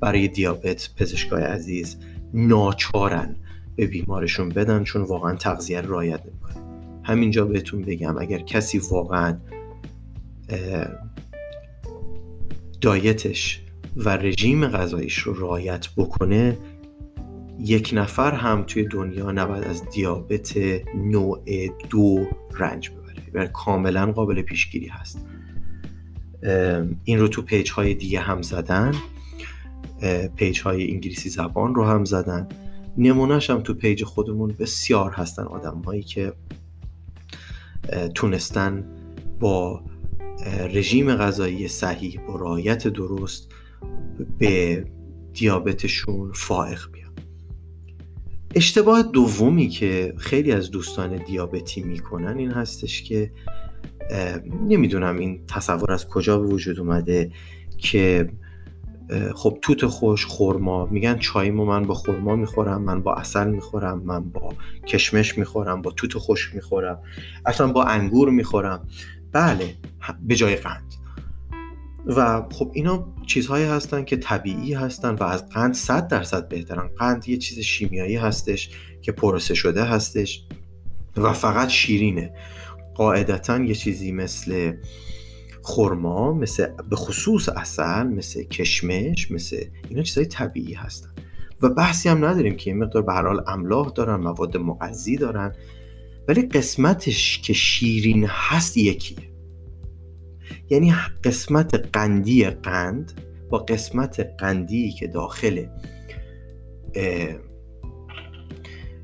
برای 0.00 0.28
دیابت 0.28 0.90
پزشکای 0.96 1.42
عزیز 1.42 1.96
ناچارن 2.34 3.36
به 3.76 3.86
بیمارشون 3.86 4.48
بدن 4.48 4.84
چون 4.84 5.02
واقعا 5.02 5.34
تغذیه 5.34 5.80
رایت 5.80 6.20
نمی‌کنه 6.26 6.54
همینجا 7.02 7.44
بهتون 7.44 7.82
بگم 7.82 8.18
اگر 8.18 8.38
کسی 8.38 8.78
واقعا 8.78 9.38
diet 12.80 13.35
ش 13.35 13.62
و 13.96 14.16
رژیم 14.16 14.66
غذاییش 14.66 15.18
رو 15.18 15.34
رعایت 15.34 15.88
بکنه 15.96 16.58
یک 17.58 17.90
نفر 17.92 18.34
هم 18.34 18.64
توی 18.66 18.84
دنیا 18.84 19.32
نباید 19.32 19.64
از 19.64 19.90
دیابت 19.90 20.56
نوع 20.94 21.44
دو 21.90 22.26
رنج 22.58 22.90
ببره. 22.90 23.02
و 23.34 23.46
کاملا 23.46 24.12
قابل 24.12 24.42
پیشگیری 24.42 24.86
هست. 24.86 25.26
این 27.04 27.18
رو 27.18 27.28
تو 27.28 27.42
page 27.42 27.70
های 27.70 27.94
دیگه 27.94 28.20
هم 28.20 28.42
زدن. 28.42 28.94
page 30.36 30.60
های 30.60 30.90
انگلیسی 30.90 31.28
زبان 31.28 31.74
رو 31.74 31.84
هم 31.84 32.04
زدن. 32.04 32.48
نمونهش 32.98 33.50
هم 33.50 33.60
تو 33.60 33.74
page 33.74 34.04
خودمون 34.04 34.54
بسیار 34.58 35.10
هستن 35.10 35.42
آدم 35.42 35.82
هایی 35.86 36.02
که 36.02 36.32
تونستن 38.14 38.84
با 39.40 39.84
رژیم 40.74 41.14
غذایی 41.14 41.68
صحیح 41.68 42.20
با 42.28 42.36
رعایت 42.36 42.88
درست 42.88 43.52
به 44.38 44.84
دیابتشون 45.32 46.32
فائق 46.34 46.90
بیان. 46.92 47.01
اشتباه 48.54 49.02
دومی 49.02 49.68
که 49.68 50.14
خیلی 50.16 50.52
از 50.52 50.70
دوستان 50.70 51.16
دیابتی 51.16 51.82
می‌کنن 51.82 52.38
این 52.38 52.50
هستش 52.50 53.02
که 53.02 53.30
نمی‌دونم 54.68 55.18
این 55.18 55.46
تصور 55.46 55.92
از 55.92 56.08
کجا 56.08 56.38
به 56.38 56.46
وجود 56.46 56.80
اومده 56.80 57.30
که 57.78 58.30
خب 59.34 59.58
توت 59.62 59.86
خوش 59.86 60.26
خورما 60.26 60.86
میگن 60.86 61.18
چایمو 61.18 61.64
من 61.64 61.82
با 61.82 61.94
خورما 61.94 62.36
می‌خورم 62.36 62.82
من 62.82 63.02
با 63.02 63.14
اصل 63.14 63.50
می‌خورم 63.50 64.02
من 64.04 64.30
با 64.30 64.54
کشمش 64.86 65.38
می‌خورم 65.38 65.82
با 65.82 65.90
توت 65.90 66.18
خوش 66.18 66.54
می‌خورم 66.54 66.98
اصلا 67.46 67.72
با 67.72 67.84
انگور 67.84 68.30
می‌خورم. 68.30 68.88
بله 69.32 69.74
به 70.22 70.36
جای 70.36 70.56
قند. 70.56 70.94
و 72.06 72.42
خب 72.50 72.70
اینا 72.74 73.08
چیزهایی 73.26 73.64
هستن 73.64 74.04
که 74.04 74.16
طبیعی 74.16 74.74
هستن 74.74 75.14
و 75.14 75.22
از 75.22 75.48
قند 75.48 75.74
صد 75.74 76.08
درصد 76.08 76.48
بهترن. 76.48 76.90
قند 76.98 77.28
یه 77.28 77.36
چیز 77.36 77.58
شیمیایی 77.58 78.16
هستش 78.16 78.70
که 79.02 79.12
پروسه 79.12 79.54
شده 79.54 79.84
هستش 79.84 80.44
و 81.16 81.32
فقط 81.32 81.68
شیرینه. 81.68 82.34
قاعدتا 82.94 83.58
یه 83.58 83.74
چیزی 83.74 84.12
مثل 84.12 84.72
خرما 85.62 86.32
مثل 86.32 86.66
به 86.90 86.96
خصوص 86.96 87.48
اصل 87.48 88.06
مثل 88.06 88.42
کشمش 88.42 89.30
مثل 89.30 89.64
اینا 89.88 90.02
چیزهای 90.02 90.26
طبیعی 90.26 90.74
هستن. 90.74 91.08
و 91.62 91.68
بحثی 91.68 92.08
هم 92.08 92.24
نداریم 92.24 92.56
که 92.56 92.70
یه 92.70 92.76
مقدار 92.76 93.02
به 93.02 93.12
حال 93.12 93.44
املاح 93.46 93.92
دارن 93.94 94.16
مواد 94.16 94.56
مغذی 94.56 95.16
دارن. 95.16 95.54
ولی 96.28 96.42
قسمتش 96.42 97.38
که 97.38 97.52
شیرین 97.52 98.26
هست 98.28 98.76
یکیه. 98.76 99.31
یعنی 100.70 100.94
قسمت 101.24 101.88
قندی 101.92 102.44
قند 102.44 103.20
با 103.50 103.58
قسمت 103.58 104.20
قندی 104.38 104.92
که 104.92 105.06
داخل 105.06 105.66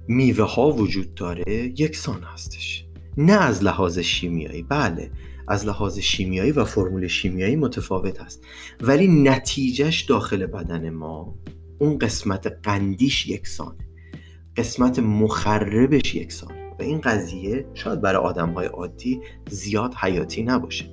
میوه 0.09 0.45
ها 0.45 0.73
وجود 0.73 1.14
داره 1.14 1.73
یکسان 1.81 2.23
هستش. 2.23 2.85
نه 3.17 3.33
از 3.33 3.64
لحاظ 3.64 3.99
شیمیایی. 3.99 4.62
بله 4.62 5.11
از 5.49 5.67
لحاظ 5.67 5.99
شیمیایی 5.99 6.52
و 6.52 6.64
فرمول 6.64 7.07
شیمیایی 7.07 7.57
متفاوت 7.57 8.21
هست. 8.21 8.45
ولی 8.81 9.09
نتیجهش 9.09 10.02
داخل 10.02 10.47
بدن 10.47 10.90
ما 10.90 11.35
اون 11.78 11.99
قسمت 11.99 12.47
قندیش 12.62 13.26
یکسانه. 13.26 13.88
قسمت 14.57 14.99
مخربش 14.99 16.14
یکسانه. 16.14 16.57
و 16.78 16.82
این 16.82 17.00
قضیه 17.00 17.66
شاید 17.75 18.00
برای 18.00 18.23
آدم 18.23 18.50
های 18.50 18.66
عادی 18.66 19.20
زیاد 19.50 19.94
حیاتی 19.94 20.42
نباشه. 20.42 20.85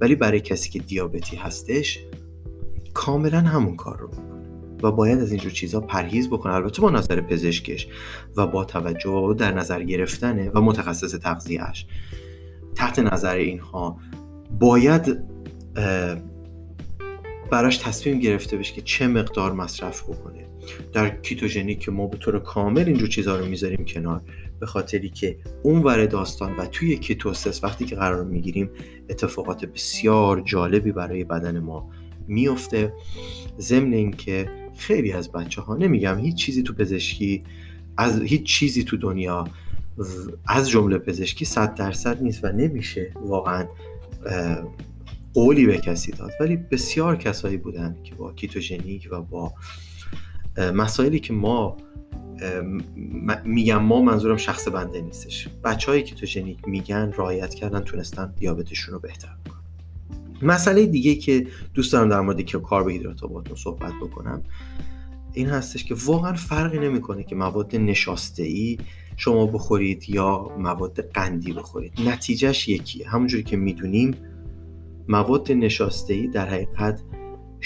ولی 0.00 0.14
برای 0.14 0.40
کسی 0.40 0.70
که 0.70 0.78
دیابتی 0.78 1.36
هستش 1.36 1.98
کاملا 2.94 3.40
همون 3.40 3.76
کار 3.76 3.98
رو 3.98 4.08
می‌کنه 4.08 4.44
و 4.82 4.92
باید 4.92 5.18
از 5.18 5.30
اینجور 5.30 5.52
چیزها 5.52 5.80
پرهیز 5.80 6.28
بکنه. 6.28 6.54
البته 6.54 6.82
با 6.82 6.90
نظر 6.90 7.20
پزشکش 7.20 7.88
و 8.36 8.46
با 8.46 8.64
توجه 8.64 9.10
و 9.10 9.34
در 9.34 9.52
نظر 9.52 9.82
گرفتنه 9.82 10.50
و 10.50 10.60
متخصص 10.60 11.14
تغذیهش 11.14 11.86
تحت 12.74 12.98
نظر 12.98 13.34
اینها 13.34 13.98
باید 14.60 15.18
براش 17.50 17.76
تصمیم 17.76 18.18
گرفته 18.18 18.56
بشه 18.56 18.74
که 18.74 18.82
چه 18.82 19.06
مقدار 19.06 19.52
مصرف 19.52 20.02
بکنه. 20.02 20.46
در 20.92 21.08
ketogenic 21.08 21.80
که 21.80 21.90
ما 21.90 22.06
به 22.06 22.16
طور 22.16 22.38
کامل 22.38 22.84
اینجور 22.86 23.08
چیزها 23.08 23.36
رو 23.36 23.46
می‌ذاریم 23.46 23.84
کنار 23.84 24.22
به 24.64 24.68
خاطری 24.70 25.10
که 25.10 25.36
اون 25.62 25.82
ور 25.82 26.06
داستان 26.06 26.56
و 26.56 26.66
توی 26.66 26.96
ketosis 26.96 27.64
وقتی 27.64 27.84
که 27.84 27.96
قرار 27.96 28.24
می‌گیریم 28.24 28.70
اتفاقات 29.10 29.64
بسیار 29.64 30.40
جالبی 30.40 30.92
برای 30.92 31.24
بدن 31.24 31.58
ما 31.58 31.90
میفته 32.28 32.92
ضمن 33.58 33.92
اینکه 33.92 34.50
خیلی 34.76 35.12
از 35.12 35.32
بچه 35.32 35.62
ها 35.62 35.76
نمیگم 35.76 36.18
هیچ 36.18 36.34
چیزی 36.34 36.62
تو 36.62 36.72
پزشکی 36.72 37.44
از 37.96 38.20
هیچ 38.20 38.42
چیزی 38.42 38.84
تو 38.84 38.96
دنیا 38.96 39.44
از 40.46 40.70
جمله 40.70 40.98
پزشکی 40.98 41.44
صد 41.44 41.74
درصد 41.74 42.22
نیست 42.22 42.44
و 42.44 42.48
نمیشه 42.48 43.12
واقعا 43.20 43.66
قولی 45.34 45.66
به 45.66 45.78
کسی 45.78 46.12
داد. 46.12 46.30
ولی 46.40 46.56
بسیار 46.56 47.16
کسایی 47.16 47.56
بودن 47.56 47.96
که 48.04 48.14
با 48.14 48.32
ketogenic 48.32 49.08
و 49.12 49.20
با 49.20 49.52
مسائلی 50.58 51.20
که 51.20 51.32
ما 51.32 51.76
میگم 53.44 53.82
ما 53.82 54.00
منظورم 54.00 54.36
شخص 54.36 54.68
بنده 54.68 55.00
نیستش. 55.00 55.48
بچه 55.64 55.90
های 55.90 56.02
ketogenic 56.02 56.58
میگن 56.68 57.12
رعایت 57.12 57.54
کردن 57.54 57.80
تونستن 57.80 58.34
دیابتشون 58.38 58.94
رو 58.94 59.00
بهتر 59.00 59.36
بکنن. 59.44 59.60
مسئله 60.42 60.86
دیگه 60.86 61.14
که 61.14 61.46
دوست 61.74 61.92
دارم 61.92 62.08
در 62.08 62.20
مورد 62.20 62.44
که 62.44 62.58
کربوهیدرات 62.58 63.20
ها 63.20 63.26
باتون 63.26 63.56
صحبت 63.56 63.92
بکنم 64.02 64.42
این 65.32 65.48
هستش 65.48 65.84
که 65.84 65.94
واقعا 66.04 66.32
فرقی 66.32 66.78
نمی‌کنه 66.78 67.24
که 67.24 67.34
مواد 67.34 67.76
نشاسته 67.76 68.42
ای 68.42 68.78
شما 69.16 69.46
بخورید 69.46 70.10
یا 70.10 70.50
مواد 70.58 71.00
قندی 71.00 71.52
بخورید. 71.52 71.92
نتیجهش 72.06 72.68
یکیه. 72.68 73.08
همونجوری 73.08 73.42
که 73.42 73.56
می‌دونیم 73.56 74.14
مواد 75.08 75.52
نشاسته 75.52 76.14
ای 76.14 76.28
در 76.28 76.48
حقیقت 76.48 77.02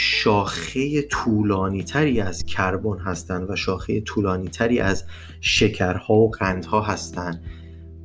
شاخه 0.01 1.03
طولانی 1.03 1.83
تری 1.83 2.21
از 2.21 2.45
کربن 2.45 2.99
هستند 2.99 3.51
و 3.51 3.57
شاخه 3.57 4.01
طولانی 4.01 4.49
تری 4.49 4.81
از 4.81 5.05
شکرها 5.41 6.15
و 6.15 6.31
قندها 6.31 6.83
هستند 6.83 7.43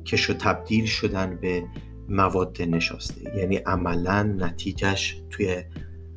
که 0.04 0.16
شو 0.16 0.34
تبدیل 0.34 0.86
شدن 0.86 1.38
به 1.42 1.62
مواد 2.08 2.62
نشاسته. 2.62 3.36
یعنی 3.36 3.56
عملا 3.56 4.22
نتیجهش 4.22 5.22
توی 5.30 5.62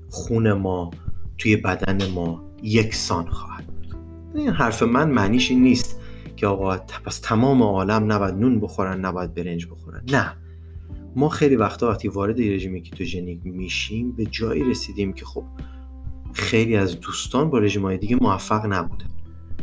خون 0.10 0.54
ما 0.54 0.92
توی 1.38 1.56
بدن 1.56 2.10
ما 2.10 2.52
یکسان 2.64 3.30
خواهد 3.30 3.66
بود. 3.66 3.96
این 4.36 4.50
حرف 4.50 4.84
من 4.84 5.10
معنیش 5.10 5.52
این 5.52 5.64
نیست 5.64 6.00
که 6.36 6.48
آقا 6.48 6.78
پس 6.78 7.20
تمام 7.20 7.64
عالم 7.64 8.12
نباید 8.12 8.36
نون 8.36 8.60
بخورن 8.60 9.00
نباید 9.00 9.34
برنج 9.34 9.68
بخورن. 9.68 10.04
نه. 10.12 10.47
ما 11.18 11.30
خیلی 11.30 11.56
وقتا 11.56 11.90
وقتی 11.90 12.08
وارد 12.08 12.42
رژیم 12.42 12.80
کیتوژنیک 12.80 13.40
میشیم 13.44 14.12
به 14.12 14.26
جایی 14.26 14.64
رسیدیم 14.64 15.14
که 15.14 15.26
خب 15.26 15.44
خیلی 16.34 16.76
از 16.76 17.00
دوستان 17.00 17.50
با 17.50 17.60
رژیم 17.60 17.82
های 17.82 17.98
دیگه 17.98 18.18
موفق 18.22 18.66
نبودن. 18.66 19.08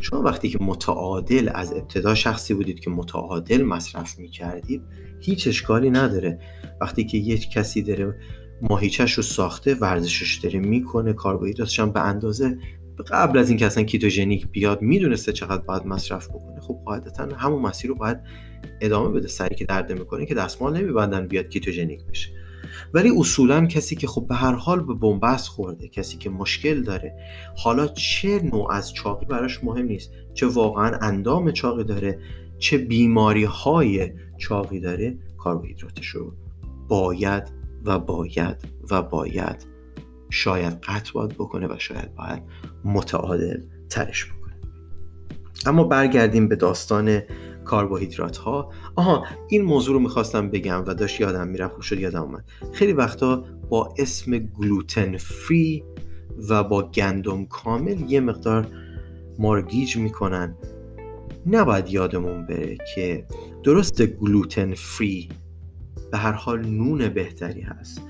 شما 0.01 0.21
وقتی 0.21 0.49
که 0.49 0.57
متعادل 0.61 1.49
از 1.53 1.73
ابتدا 1.73 2.15
شخصی 2.15 2.53
بودید 2.53 2.79
که 2.79 2.89
متعادل 2.89 3.63
مصرف 3.63 4.19
می‌کردید 4.19 4.81
هیچ 5.21 5.47
اشکالی 5.47 5.89
نداره. 5.89 6.39
وقتی 6.81 7.05
که 7.05 7.17
یک 7.17 7.49
کسی 7.49 7.81
داره 7.81 8.15
ماهیچهش 8.61 9.13
رو 9.13 9.23
ساخته 9.23 9.75
ورزشش 9.75 10.35
داره 10.35 10.59
می‌کنه 10.59 11.13
کاربوهیدراتش 11.13 11.79
هم 11.79 11.91
به 11.91 12.01
اندازه 12.01 12.57
قبل 13.11 13.37
از 13.37 13.49
اینکه 13.49 13.65
اصلا 13.65 13.83
ketogenic 13.83 14.47
بیاد 14.47 14.81
می‌دونسته 14.81 15.33
چقدر 15.33 15.61
باید 15.61 15.85
مصرف 15.85 16.29
بکنه. 16.29 16.59
خب 16.59 16.79
قاعدتا 16.85 17.27
همون 17.37 17.61
مسیر 17.61 17.89
رو 17.89 17.95
باید 17.95 18.17
ادامه 18.81 19.09
بده 19.09 19.27
سری 19.27 19.55
که 19.55 19.65
درد 19.65 19.91
می‌کنه 19.91 20.25
که 20.25 20.35
دستمال 20.35 20.77
نمیبندن 20.77 21.27
بیاد 21.27 21.49
ketogenic 21.49 22.05
بشه. 22.05 22.29
ولی 22.93 23.11
اصولا 23.17 23.65
کسی 23.65 23.95
که 23.95 24.07
خب 24.07 24.27
به 24.27 24.35
هر 24.35 24.53
حال 24.53 24.83
به 24.83 24.93
بن‌بست 24.93 25.47
خورده 25.47 25.87
کسی 25.87 26.17
که 26.17 26.29
مشکل 26.29 26.81
داره 26.81 27.15
حالا 27.57 27.87
چه 27.87 28.41
نوع 28.43 28.71
از 28.71 28.93
چاقی 28.93 29.25
براش 29.25 29.63
مهم 29.63 29.85
نیست 29.85 30.11
چه 30.33 30.47
واقعا 30.47 30.97
اندام 31.01 31.51
چاقی 31.51 31.83
داره 31.83 32.19
چه 32.59 32.77
بیماری 32.77 33.43
های 33.43 34.11
چاقی 34.37 34.79
داره 34.79 35.17
کربوهیدراتش 35.45 36.07
رو 36.07 36.33
باید 36.87 37.43
و 37.85 37.99
باید 37.99 38.57
و 38.91 39.01
باید 39.01 39.65
شاید 40.29 40.73
قطع 40.73 41.11
باید 41.13 41.33
بکنه 41.33 41.67
و 41.67 41.75
شاید 41.77 42.15
باید 42.15 42.43
متعادل 42.85 43.61
ترش 43.89 44.25
بکنه. 44.25 44.55
اما 45.65 45.83
برگردیم 45.83 46.47
به 46.47 46.55
داستان 46.55 47.21
کربوهیدرات 47.71 48.37
ها 48.37 48.71
آها 48.95 49.25
این 49.49 49.61
موضوع 49.61 49.93
رو 49.93 49.99
می‌خواستم 49.99 50.49
بگم 50.49 50.83
و 50.87 50.93
داشت 50.93 51.21
یادم 51.21 51.47
می‌رفت 51.47 51.73
خوب 51.73 51.81
شد 51.81 51.99
یادم 51.99 52.21
اومد. 52.21 52.45
خیلی 52.73 52.93
وقتا 52.93 53.43
با 53.69 53.93
اسم 53.97 54.37
گلوتن 54.37 55.17
فری 55.17 55.83
و 56.49 56.63
با 56.63 56.83
گندم 56.83 57.45
کامل 57.45 58.11
یه 58.11 58.19
مقدار 58.19 58.67
مارگیج 59.39 59.97
می‌کنن. 59.97 60.55
نباید 61.45 61.89
یادمون 61.89 62.45
بره 62.45 62.77
که 62.95 63.25
درست 63.63 64.05
گلوتن 64.05 64.73
فری 64.73 65.29
به 66.11 66.17
هر 66.17 66.31
حال 66.31 66.65
نون 66.65 67.09
بهتری 67.09 67.61
هست. 67.61 68.01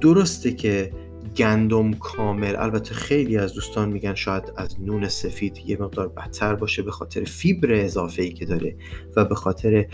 درسته 0.00 0.52
که 0.52 0.92
گندم 1.36 1.92
کامل. 1.92 2.56
البته 2.56 2.94
خیلی 2.94 3.36
از 3.36 3.52
دوستان 3.52 3.88
میگن 3.88 4.14
شاید 4.14 4.52
از 4.56 4.80
نون 4.80 5.08
سفید 5.08 5.58
یه 5.66 5.76
مقدار 5.80 6.08
بدتر 6.08 6.54
باشه 6.54 6.82
به 6.82 6.90
خاطر 6.90 7.24
فیبر 7.24 7.72
اضافه 7.72 8.22
ای 8.22 8.32
که 8.32 8.44
داره 8.46 8.76
و 9.16 9.24
به 9.24 9.34
خاطر 9.34 9.86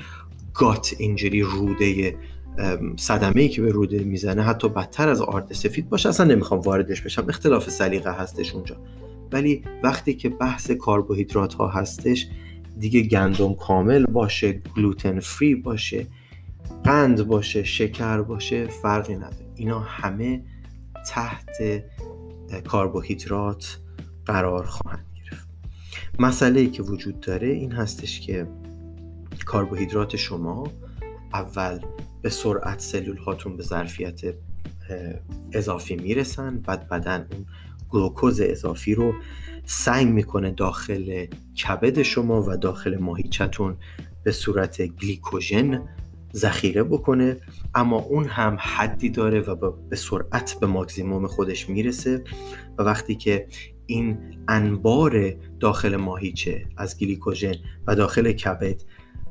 گات 0.54 0.94
اینجوری 0.98 1.42
روده 1.42 2.16
صدمه 2.96 3.42
ای 3.42 3.48
که 3.48 3.62
به 3.62 3.72
روده 3.72 3.98
می‌زنه. 3.98 4.42
حتی 4.42 4.68
بدتر 4.68 5.08
از 5.08 5.20
آرد 5.20 5.52
سفید 5.52 5.88
باشه. 5.88 6.08
اصلا 6.08 6.26
نمی‌خوام 6.26 6.60
واردش 6.60 7.00
بشم. 7.00 7.26
اختلاف 7.28 7.70
سلیقه 7.70 8.12
هستش 8.12 8.54
اونجا. 8.54 8.76
ولی 9.32 9.62
وقتی 9.82 10.14
که 10.14 10.28
بحث 10.28 10.70
کربوهیدرات 10.70 11.54
ها 11.54 11.68
هستش 11.68 12.26
دیگه 12.78 13.00
گندم 13.00 13.54
کامل 13.54 14.06
باشه 14.06 14.62
گلوتن 14.76 15.20
فری 15.20 15.54
باشه 15.54 16.06
قند 16.84 17.26
باشه 17.26 17.64
شکر 17.64 18.22
باشه 18.22 18.66
فرقی 18.66 19.14
نداره. 19.14 19.46
اینا 19.56 19.80
همه 19.80 20.42
تحت 21.06 21.84
کربوهیدرات 22.72 23.78
قرار 24.26 24.66
خواهند 24.66 25.06
گرفت. 25.16 25.48
مسئله 26.18 26.60
ای 26.60 26.70
که 26.70 26.82
وجود 26.82 27.20
داره 27.20 27.48
این 27.48 27.72
هستش 27.72 28.20
که 28.20 28.46
کربوهیدرات 29.52 30.16
شما 30.16 30.72
اول 31.32 31.80
به 32.22 32.30
سرعت 32.30 32.80
سلول 32.80 33.16
هاتون 33.16 33.56
به 33.56 33.62
ظرفیت 33.62 34.20
اضافی 35.52 35.96
می‌رسن 35.96 36.58
بعد 36.58 36.88
بدن 36.88 37.26
اون 37.32 37.46
گلوکوز 37.90 38.40
اضافی 38.40 38.94
رو 38.94 39.14
سنگ 39.64 40.12
می‌کنه 40.12 40.50
داخل 40.50 41.26
کبد 41.64 42.02
شما 42.02 42.42
و 42.42 42.56
داخل 42.56 42.96
ماهیچتون 42.96 43.76
به 44.24 44.32
صورت 44.32 44.82
گلیکوژن 44.82 45.88
ذخیره 46.34 46.82
بکنه 46.82 47.36
اما 47.74 47.98
اون 47.98 48.24
هم 48.24 48.56
حدی 48.60 49.10
داره 49.10 49.40
و 49.40 49.72
به 49.90 49.96
سرعت 49.96 50.56
به 50.60 50.66
ماکزیموم 50.66 51.26
خودش 51.26 51.68
می‌رسه 51.68 52.24
و 52.78 52.82
وقتی 52.82 53.14
که 53.14 53.46
این 53.86 54.18
انبار 54.48 55.34
داخل 55.60 55.96
ماهیچه 55.96 56.64
از 56.76 56.98
گلیکوژن 56.98 57.54
و 57.86 57.94
داخل 57.94 58.32
کبد 58.32 58.82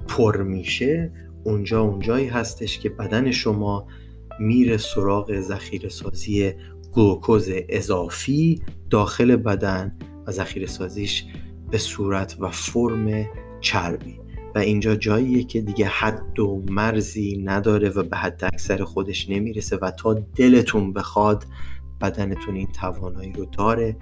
پر 0.07 0.43
میشه 0.43 1.11
اونجا 1.43 1.81
اونجایی 1.81 2.27
هستش 2.27 2.79
که 2.79 2.89
بدن 2.89 3.31
شما 3.31 3.87
میره 4.39 4.77
سراغ 4.77 5.39
ذخیره 5.39 5.89
سازی 5.89 6.53
گلوکوز 6.93 7.49
اضافی 7.69 8.61
داخل 8.89 9.35
بدن 9.35 9.97
و 10.27 10.31
ذخیره 10.31 10.67
سازیش 10.67 11.25
به 11.71 11.77
صورت 11.77 12.37
و 12.39 12.49
فرم 12.49 13.25
چربی. 13.61 14.19
و 14.55 14.59
اینجا 14.59 14.95
جاییه 14.95 15.43
که 15.43 15.61
دیگه 15.61 15.85
حد 15.85 16.39
و 16.39 16.63
مرزی 16.69 17.41
نداره 17.45 17.89
و 17.89 18.03
به 18.03 18.17
حد 18.17 18.43
اکثر 18.43 18.83
خودش 18.83 19.29
نمی‌رسه 19.29 19.77
و 19.77 19.91
تا 19.91 20.13
دلتون 20.13 20.93
بخواد 20.93 21.45
بدنتون 22.01 22.55
این 22.55 22.67
توانایی 22.67 23.31
رو 23.31 23.45
داره 23.45 23.97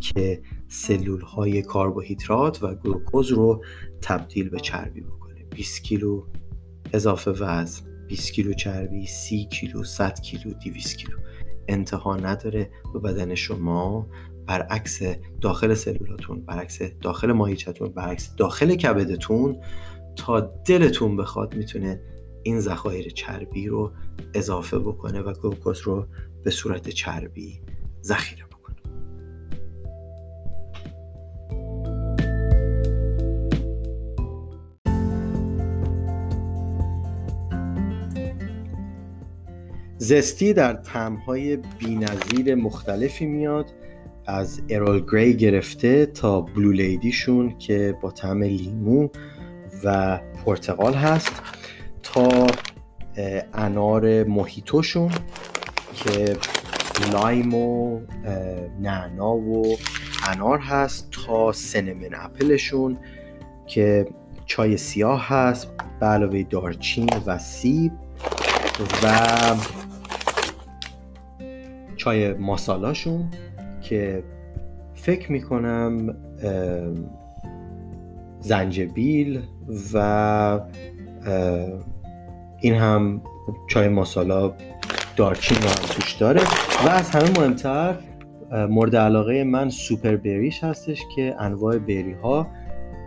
که 0.00 0.42
سلول 0.68 1.20
های 1.20 1.62
کربوهیدرات 1.62 2.62
و 2.62 2.74
گلوکوز 2.74 3.32
رو 3.32 3.64
تبدیل 4.02 4.48
به 4.48 4.60
چربی 4.60 5.00
بکنه. 5.00 5.44
20 5.54 5.82
کیلو 5.84 6.24
اضافه 6.92 7.30
وزن 7.30 7.86
20 8.08 8.32
کیلو 8.32 8.52
چربی 8.54 9.06
30 9.06 9.44
کیلو 9.44 9.84
100 9.84 10.20
کیلو 10.20 10.54
200 10.54 10.96
کیلو. 10.96 11.16
انتها 11.68 12.16
نداره. 12.16 12.70
به 12.92 12.98
بدن 12.98 13.34
شما 13.34 14.06
برعکس 14.50 15.00
داخل 15.40 15.74
سلولاتون 15.74 16.40
برعکس 16.40 16.78
داخل 16.82 17.32
ماهیچتون 17.32 17.88
برعکس 17.88 18.34
داخل 18.36 18.74
کبدتون 18.74 19.56
تا 20.16 20.40
دلتون 20.40 21.16
بخواد 21.16 21.54
می‌تونه 21.54 22.00
این 22.42 22.60
ذخایر 22.60 23.08
چربی 23.08 23.68
رو 23.68 23.92
اضافه 24.34 24.78
بکنه 24.78 25.20
و 25.20 25.32
گلوکوز 25.32 25.80
رو 25.80 26.06
به 26.44 26.50
صورت 26.50 26.88
چربی 26.88 27.60
ذخیره 28.02 28.44
بکنه. 28.44 28.76
زستی 39.98 40.52
در 40.52 40.72
تمهای 40.72 41.56
بینظیر 41.56 42.54
مختلفی 42.54 43.26
میاد. 43.26 43.79
از 44.30 44.62
ارول 44.68 45.04
گری 45.12 45.36
گرفته 45.36 46.06
تا 46.06 46.40
بلو 46.40 46.72
لیدیشون 46.72 47.58
که 47.58 47.96
با 48.00 48.10
طعم 48.10 48.42
لیمو 48.42 49.08
و 49.84 50.20
پرتقال 50.44 50.94
هست 50.94 51.42
تا 52.02 52.46
انار 53.54 54.24
محیطوشون 54.24 55.10
که 55.94 56.36
لایم 57.12 57.54
و 57.54 58.00
نعنا 58.80 59.36
و 59.36 59.76
انار 60.28 60.58
هست 60.58 61.10
تا 61.10 61.52
سنمن 61.52 62.10
اپلشون 62.14 62.98
که 63.66 64.08
چای 64.46 64.76
سیاه 64.76 65.28
هست 65.28 65.68
به 66.00 66.06
علاوه 66.06 66.42
دارچین 66.42 67.08
و 67.26 67.38
سیب 67.38 67.92
و 69.02 69.56
چای 71.96 72.32
ماسالاشون. 72.32 73.30
که 73.90 74.22
فکر 74.94 75.32
می‌کنم 75.32 76.16
زنجبیل 78.40 79.40
و 79.94 80.60
این 82.60 82.74
هم 82.74 83.22
چای 83.68 83.88
ماسالا 83.88 84.52
دارچین 85.16 85.56
رو 85.56 85.68
هم 85.68 85.86
توش 85.86 86.12
داره 86.12 86.40
و 86.86 86.88
از 86.88 87.10
همه 87.10 87.38
مهمتر 87.38 87.94
مورد 88.52 88.96
علاقه 88.96 89.44
من 89.44 89.70
سوپر 89.70 90.16
بریش 90.16 90.64
هستش 90.64 91.02
که 91.16 91.34
انواع 91.38 91.78
بری 91.78 92.16
ها 92.22 92.46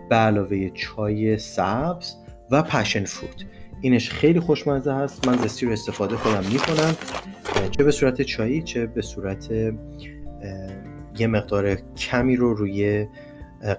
به 0.09 0.15
علاوه 0.15 0.69
چای 0.69 1.37
سبز 1.37 2.15
و 2.51 2.63
پشن 2.63 3.05
فروت. 3.05 3.45
اینش 3.81 4.09
خیلی 4.09 4.39
خوشمزه 4.39 4.93
هست. 4.93 5.27
من 5.27 5.37
زستی 5.37 5.65
رو 5.65 5.71
استفاده 5.71 6.15
خودم 6.15 6.43
می‌کنم 6.51 6.95
چه 7.71 7.83
به 7.83 7.91
صورت 7.91 8.21
چایی 8.21 8.61
چه 8.61 8.85
به 8.85 9.01
صورت 9.01 9.49
یه 11.17 11.27
مقدار 11.27 11.75
کمی 11.75 12.35
رو 12.35 12.53
روی 12.53 13.07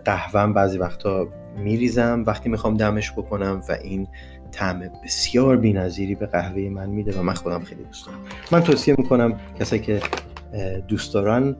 قهوهم 0.04 0.52
بعضی 0.52 0.78
وقتا 0.78 1.28
میریزم. 1.56 2.22
وقتی 2.26 2.48
می‌خوام 2.48 2.76
دمش 2.76 3.12
بکنم 3.12 3.62
و 3.68 3.72
این 3.72 4.08
طعم 4.52 4.80
بسیار 5.04 5.56
بینظیری 5.56 6.14
به 6.14 6.26
قهوه 6.26 6.68
من 6.68 6.90
میده 6.90 7.18
و 7.18 7.22
من 7.22 7.34
خودم 7.34 7.60
خیلی 7.60 7.84
دوست 7.84 8.06
دارم. 8.06 8.18
من 8.52 8.60
توصیه 8.60 8.94
می‌کنم 8.98 9.40
کسایی 9.60 9.82
که 9.82 10.00
دوست 10.88 11.14
دارن 11.14 11.56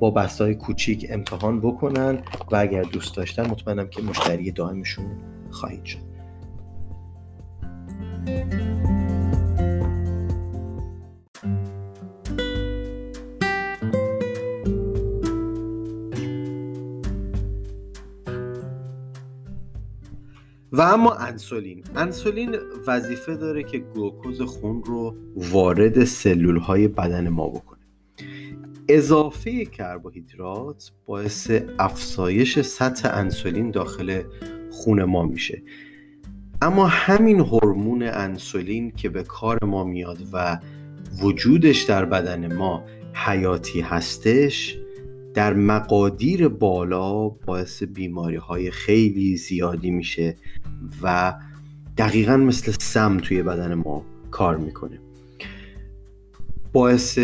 با 0.00 0.10
بستای 0.10 0.54
کوچیک 0.54 1.06
امتحان 1.10 1.60
بکنن 1.60 2.18
و 2.52 2.56
اگر 2.56 2.82
دوست 2.82 3.16
داشتن 3.16 3.46
مطمئنم 3.50 3.88
که 3.88 4.02
مشتری 4.02 4.50
دائمشون 4.50 5.06
خواهید 5.50 5.84
شد. 5.84 5.98
و 20.72 20.80
اما 20.80 21.14
انسولین. 21.14 21.84
انسولین 21.96 22.56
وظیفه 22.86 23.36
داره 23.36 23.62
که 23.62 23.78
گلوکوز 23.78 24.42
خون 24.42 24.84
رو 24.84 25.16
وارد 25.36 26.04
سلول 26.04 26.56
های 26.56 26.88
بدن 26.88 27.28
ما 27.28 27.48
بکنه. 27.48 27.78
اضافه 28.88 29.64
کربوهیدرات 29.64 30.92
باعث 31.06 31.50
افزایش 31.78 32.60
سطح 32.60 33.08
انسولین 33.12 33.70
داخل 33.70 34.22
خون 34.70 35.04
ما 35.04 35.22
میشه. 35.22 35.62
اما 36.62 36.86
همین 36.86 37.40
هورمون 37.40 38.02
انسولین 38.02 38.90
که 38.90 39.08
به 39.08 39.22
کار 39.22 39.64
ما 39.64 39.84
میاد 39.84 40.18
و 40.32 40.58
وجودش 41.22 41.82
در 41.82 42.04
بدن 42.04 42.54
ما 42.54 42.84
حیاتی 43.12 43.80
هستش 43.80 44.78
در 45.38 45.54
مقادیر 45.54 46.48
بالا 46.48 47.28
باعث 47.28 47.82
بیماری 47.82 48.36
های 48.36 48.70
خیلی 48.70 49.36
زیادی 49.36 49.90
میشه 49.90 50.36
و 51.02 51.34
دقیقا 51.98 52.36
مثل 52.36 52.72
سم 52.80 53.18
توی 53.18 53.42
بدن 53.42 53.74
ما 53.74 54.04
کار 54.30 54.56
می‌کنه. 54.56 54.98
باعث 56.72 57.18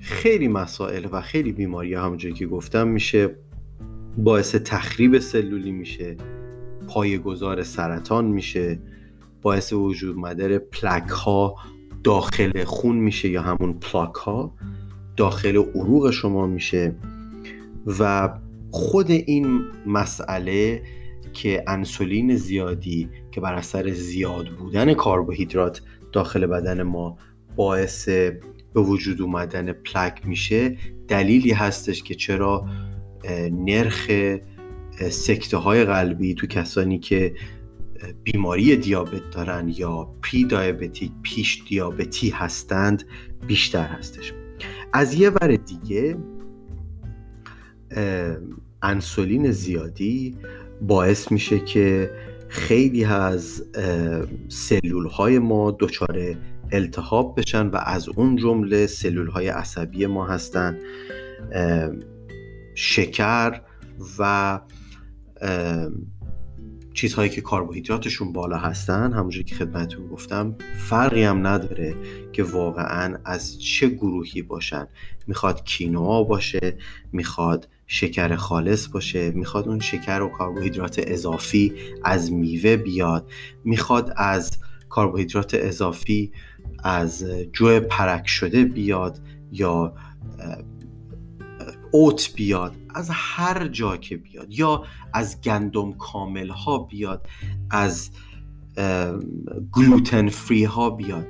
خیلی 0.00 0.48
مسائل 0.48 1.06
و 1.12 1.20
خیلی 1.20 1.52
بیماری 1.52 1.94
همونجوری 1.94 2.34
که 2.34 2.46
گفتم 2.46 2.88
میشه 2.88 3.36
باعث 4.18 4.54
تخریب 4.54 5.18
سلولی 5.18 5.72
میشه 5.72 6.16
پایگذار 6.88 7.62
سرطان 7.62 8.24
میشه 8.24 8.78
باعث 9.42 9.72
وجود 9.72 10.16
مدر 10.16 10.58
پلک 10.58 11.08
ها 11.08 11.54
داخل 12.04 12.64
خون 12.64 12.96
میشه 12.96 13.28
یا 13.28 13.42
همون 13.42 13.72
پلاک 13.72 14.14
ها 14.14 14.54
داخل 15.16 15.56
عروق 15.56 16.10
شما 16.10 16.46
میشه. 16.46 16.94
و 17.86 18.30
خود 18.70 19.10
این 19.10 19.60
مسئله 19.86 20.82
که 21.32 21.64
انسولین 21.66 22.36
زیادی 22.36 23.08
که 23.32 23.40
بر 23.40 23.54
اثر 23.54 23.90
زیاد 23.90 24.48
بودن 24.48 24.94
کربوهیدرات 24.94 25.82
داخل 26.12 26.46
بدن 26.46 26.82
ما 26.82 27.18
باعث 27.56 28.08
به 28.74 28.80
وجود 28.80 29.22
اومدن 29.22 29.72
پلک 29.72 30.26
میشه 30.26 30.76
دلیلی 31.08 31.50
هستش 31.50 32.02
که 32.02 32.14
چرا 32.14 32.66
نرخ 33.52 34.10
سکته 35.10 35.56
های 35.56 35.84
قلبی 35.84 36.34
تو 36.34 36.46
کسانی 36.46 36.98
که 36.98 37.34
بیماری 38.22 38.76
دیابت 38.76 39.30
دارن 39.30 39.68
یا 39.76 40.14
پری 40.22 40.44
دیابتیک 40.44 41.12
پیش 41.22 41.62
دیابتی 41.68 42.30
هستند 42.30 43.04
بیشتر 43.46 43.86
هستش. 43.86 44.32
از 44.92 45.14
یه 45.14 45.30
ور 45.30 45.56
دیگه 45.56 46.16
انسولین 48.82 49.50
زیادی 49.50 50.36
باعث 50.82 51.32
میشه 51.32 51.58
که 51.58 52.10
خیلی 52.48 53.04
از 53.04 53.64
سلول 54.48 55.06
های 55.06 55.38
ما 55.38 55.76
دچار 55.80 56.36
التهاب 56.72 57.40
بشن 57.40 57.66
و 57.66 57.76
از 57.76 58.08
اون 58.08 58.36
جمله 58.36 58.86
سلول 58.86 59.26
های 59.26 59.48
عصبی 59.48 60.06
ما 60.06 60.26
هستن. 60.26 60.78
شکر 62.74 63.60
و 64.18 64.60
چیزهایی 66.94 67.30
که 67.30 67.40
کربوهیدراتشون 67.40 68.32
بالا 68.32 68.56
هستن 68.56 69.12
همونجوری 69.12 69.44
که 69.44 69.54
خدمتتون 69.54 70.06
گفتم 70.06 70.56
فرقی 70.88 71.22
هم 71.22 71.46
نداره 71.46 71.94
که 72.32 72.42
واقعا 72.42 73.18
از 73.24 73.60
چه 73.62 73.88
گروهی 73.88 74.42
باشن. 74.42 74.86
می‌خواد 75.26 75.64
کینوا 75.64 76.24
باشه 76.24 76.76
می‌خواد 77.12 77.68
شکر 77.86 78.36
خالص 78.36 78.88
باشه. 78.88 79.30
می‌خواد 79.30 79.68
اون 79.68 79.80
شکر 79.80 80.22
و 80.22 80.28
کربوهیدرات 80.38 81.00
اضافی 81.06 81.72
از 82.04 82.32
میوه 82.32 82.76
بیاد. 82.76 83.30
می‌خواد 83.64 84.14
از 84.16 84.58
کربوهیدرات 84.90 85.54
اضافی 85.54 86.32
از 86.84 87.24
جو 87.52 87.80
پرک 87.80 88.26
شده 88.26 88.64
بیاد 88.64 89.20
یا 89.52 89.94
اوت 91.90 92.34
بیاد. 92.34 92.74
از 92.94 93.10
هر 93.12 93.68
جا 93.68 93.96
که 93.96 94.16
بیاد. 94.16 94.46
یا 94.50 94.84
از 95.12 95.40
گندم 95.40 95.92
کامل 95.92 96.48
ها 96.48 96.78
بیاد. 96.78 97.26
از 97.70 98.10
گلوتن 99.72 100.28
فری 100.28 100.64
ها 100.64 100.90
بیاد. 100.90 101.26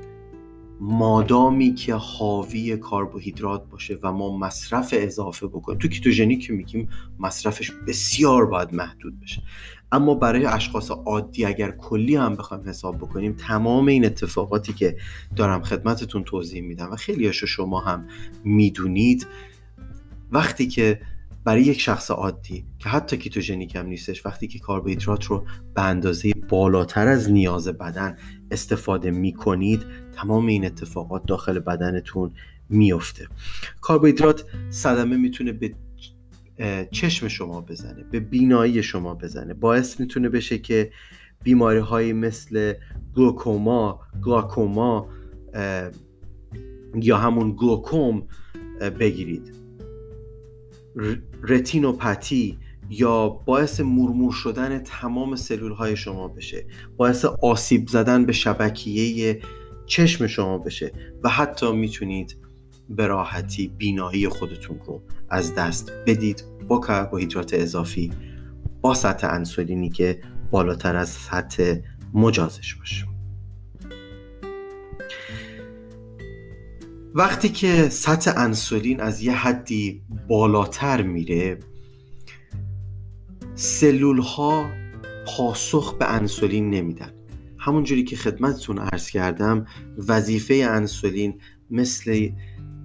مادامی 0.81 1.75
که 1.75 1.95
حاوی 1.95 2.77
کربوهیدرات 2.77 3.71
باشه 3.71 3.99
و 4.03 4.13
ما 4.13 4.39
مصرف 4.39 4.95
اضافه 4.97 5.47
بکنیم. 5.47 5.79
تو 5.79 5.89
کیتوژنیک 5.89 6.47
که 6.47 6.53
میگیم 6.53 6.89
مصرفش 7.19 7.71
بسیار 7.87 8.47
باید 8.47 8.75
محدود 8.75 9.21
بشه. 9.21 9.43
اما 9.93 10.15
برای 10.15 10.47
اشخاص 10.47 10.91
عادی 10.91 11.45
اگر 11.45 11.71
کلی 11.71 12.17
هم 12.17 12.37
بخوایم 12.37 12.69
حساب 12.69 12.97
بکنیم 12.97 13.33
تمام 13.33 13.87
این 13.87 14.05
اتفاقاتی 14.05 14.73
که 14.73 14.97
دارم 15.37 15.63
خدمتتون 15.63 16.25
توضیح 16.25 16.63
میدم 16.63 16.91
و 16.93 16.97
خیلی 16.97 17.33
شما 17.33 17.81
هم 17.81 18.07
می‌دونید 18.45 19.27
وقتی 20.33 20.67
که 20.67 21.01
برای 21.45 21.63
یک 21.63 21.81
شخص 21.81 22.11
عادی 22.11 22.65
که 22.79 22.89
حتی 22.89 23.17
کیتوژنیک 23.17 23.77
هم 23.77 23.87
نیستش 23.87 24.27
وقتی 24.27 24.49
که 24.49 24.59
کربوهیدرات 24.59 25.25
رو 25.25 25.45
به 25.75 25.83
اندازه 25.83 26.33
بالاتر 26.49 27.09
از 27.09 27.31
نیاز 27.31 27.69
بدن 27.69 28.17
استفاده 28.51 29.11
می 29.11 29.33
کنید 29.33 29.83
تمام 30.17 30.47
این 30.47 30.65
اتفاقات 30.65 31.27
داخل 31.27 31.59
بدنتون 31.59 32.33
میفته. 32.69 33.29
کربوهیدرات 33.89 34.45
صدمه 34.71 35.17
می‌تونه 35.17 35.53
به 35.53 35.75
چشم 36.91 37.29
شما 37.29 37.61
بزنه 37.61 38.05
به 38.11 38.21
بینایی 38.21 38.83
شما 38.83 39.15
بزنه. 39.15 39.55
باعث 39.55 40.01
می‌تونه 40.01 40.29
بشه 40.29 40.59
که 40.59 40.91
بیماری 41.43 41.79
های 41.79 42.13
مثل 42.13 42.75
گلوکوما 43.17 44.01
گلاکوما 44.23 45.09
یا 46.95 47.17
همون 47.19 47.57
گلوکوم 47.57 48.23
بگیرید. 48.99 49.55
رتینوپاتی 51.43 52.59
یا 52.91 53.29
باعث 53.29 53.81
مرمور 53.81 54.33
شدن 54.33 54.79
تمام 54.79 55.37
سلول 55.37 55.73
های 55.73 55.97
شما 55.97 56.29
بشه. 56.29 56.67
باعث 56.97 57.25
آسیب 57.25 57.89
زدن 57.89 58.27
به 58.27 58.33
شبکیه 58.33 59.41
چشم 59.87 60.27
شما 60.27 60.59
بشه 60.59 60.93
و 61.23 61.29
حتی 61.29 61.73
می‌تونید 61.73 62.37
به 62.89 63.07
راحتی 63.07 63.69
بینایی 63.69 64.29
خودتون 64.29 64.81
رو 64.87 65.03
از 65.31 65.55
دست 65.55 65.93
بدید 66.07 66.45
با 66.69 66.81
کربوهیدرات 66.81 67.55
اضافی 67.55 68.13
با 68.81 68.95
سطح 68.95 69.29
انسولینی 69.29 69.91
که 69.91 70.21
بالاتر 70.51 70.97
از 70.97 71.09
سطح 71.09 71.77
مجازش 72.15 72.75
باشه. 72.75 73.07
وقتی 77.15 77.49
که 77.49 77.89
سطح 77.89 78.33
انسولین 78.37 79.01
از 79.01 79.23
یه 79.23 79.33
حدی 79.33 80.03
بالاتر 80.29 81.03
میره 81.03 81.59
سلول 83.55 84.19
ها 84.19 84.71
پاسخ 85.27 85.95
به 85.99 86.15
انسولین 86.15 86.71
نمیدن. 86.71 87.14
همونجوری 87.65 88.05
که 88.05 88.17
خدمتتون 88.17 88.79
عرض 88.79 89.11
کردم 89.11 89.67
وظیفه 90.09 90.55
انسولین 90.55 91.41
مثل 91.71 92.29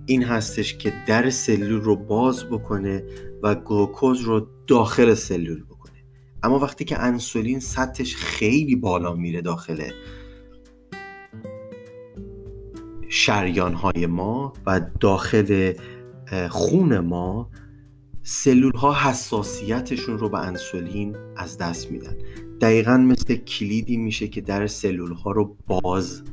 این 0.05 0.23
هستش 0.23 0.77
که 0.77 0.93
در 1.07 1.29
سلول 1.29 1.81
رو 1.81 1.95
باز 1.95 2.45
بکنه 2.45 3.03
و 3.43 3.55
گلوکوز 3.55 4.21
رو 4.21 4.47
داخل 4.67 5.13
سلول 5.13 5.63
بکنه. 5.63 6.03
اما 6.43 6.59
وقتی 6.59 6.85
که 6.85 6.99
انسولین 6.99 7.59
سطحش 7.59 8.15
خیلی 8.15 8.75
بالا 8.75 9.13
میره 9.13 9.41
داخل 9.41 9.91
شریان 13.09 13.73
های 13.73 14.05
ما 14.05 14.53
و 14.65 14.81
داخل 14.99 15.73
خون 16.49 16.99
ما 16.99 17.49
سلول 18.23 18.75
ها 18.75 18.93
حساسیتشون 18.93 20.17
رو 20.17 20.29
به 20.29 20.39
انسولین 20.39 21.15
از 21.37 21.57
دست 21.57 21.91
میدن. 21.91 22.17
دقیقا 22.61 22.97
مثل 22.97 23.35
کلیدی 23.35 23.97
میشه 23.97 24.27
که 24.27 24.41
در 24.41 24.67
سلول 24.67 25.11
ها 25.13 25.31
رو 25.31 25.57
باز 25.67 26.23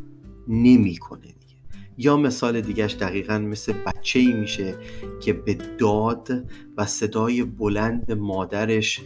نمی‌کنه 0.48 1.20
دیگه. 1.20 1.56
یا 1.98 2.16
مثال 2.16 2.60
دیگهش 2.60 2.92
دقیقا 2.94 3.38
مثل 3.38 3.72
بچه 3.72 4.18
ای 4.18 4.32
میشه 4.32 4.74
که 5.20 5.32
به 5.32 5.58
داد 5.78 6.50
و 6.76 6.86
صدای 6.86 7.44
بلند 7.44 8.12
مادرش 8.12 9.00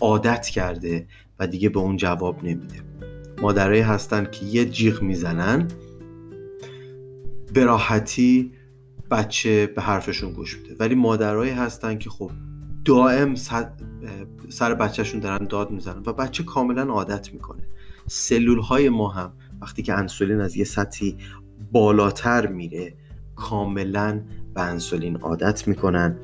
عادت 0.00 0.46
کرده 0.46 1.06
و 1.38 1.46
دیگه 1.46 1.68
به 1.68 1.80
اون 1.80 1.96
جواب 1.96 2.44
نمیده. 2.44 2.82
مادرایی 3.42 3.82
هستن 3.82 4.28
که 4.32 4.46
یه 4.46 4.64
جیغ 4.64 5.02
می‌زنن 5.02 5.68
به 7.54 7.64
راحتی 7.64 8.52
بچه 9.10 9.66
به 9.66 9.82
حرفشون 9.82 10.32
گوش 10.32 10.58
میده. 10.58 10.76
ولی 10.78 10.94
مادرایی 10.94 11.52
هستن 11.52 11.98
که 11.98 12.10
خب 12.10 12.30
دائم 12.84 13.34
سر 14.48 14.74
بچهشون 14.74 15.20
دارن 15.20 15.46
داد 15.46 15.70
می‌زنن 15.70 16.02
و 16.06 16.12
بچه 16.12 16.42
کاملا 16.42 16.82
عادت 16.82 17.32
می‌کنه. 17.32 17.62
سلول 18.06 18.58
های 18.58 18.88
ما 18.88 19.08
هم 19.08 19.32
وقتی 19.60 19.82
که 19.82 19.94
انسولین 19.94 20.40
از 20.40 20.56
یه 20.56 20.64
سطحی 20.64 21.16
بالاتر 21.72 22.46
میره 22.46 22.94
کاملا 23.36 24.22
به 24.54 24.62
انسولین 24.62 25.16
عادت 25.16 25.68
می‌کنن 25.68 26.18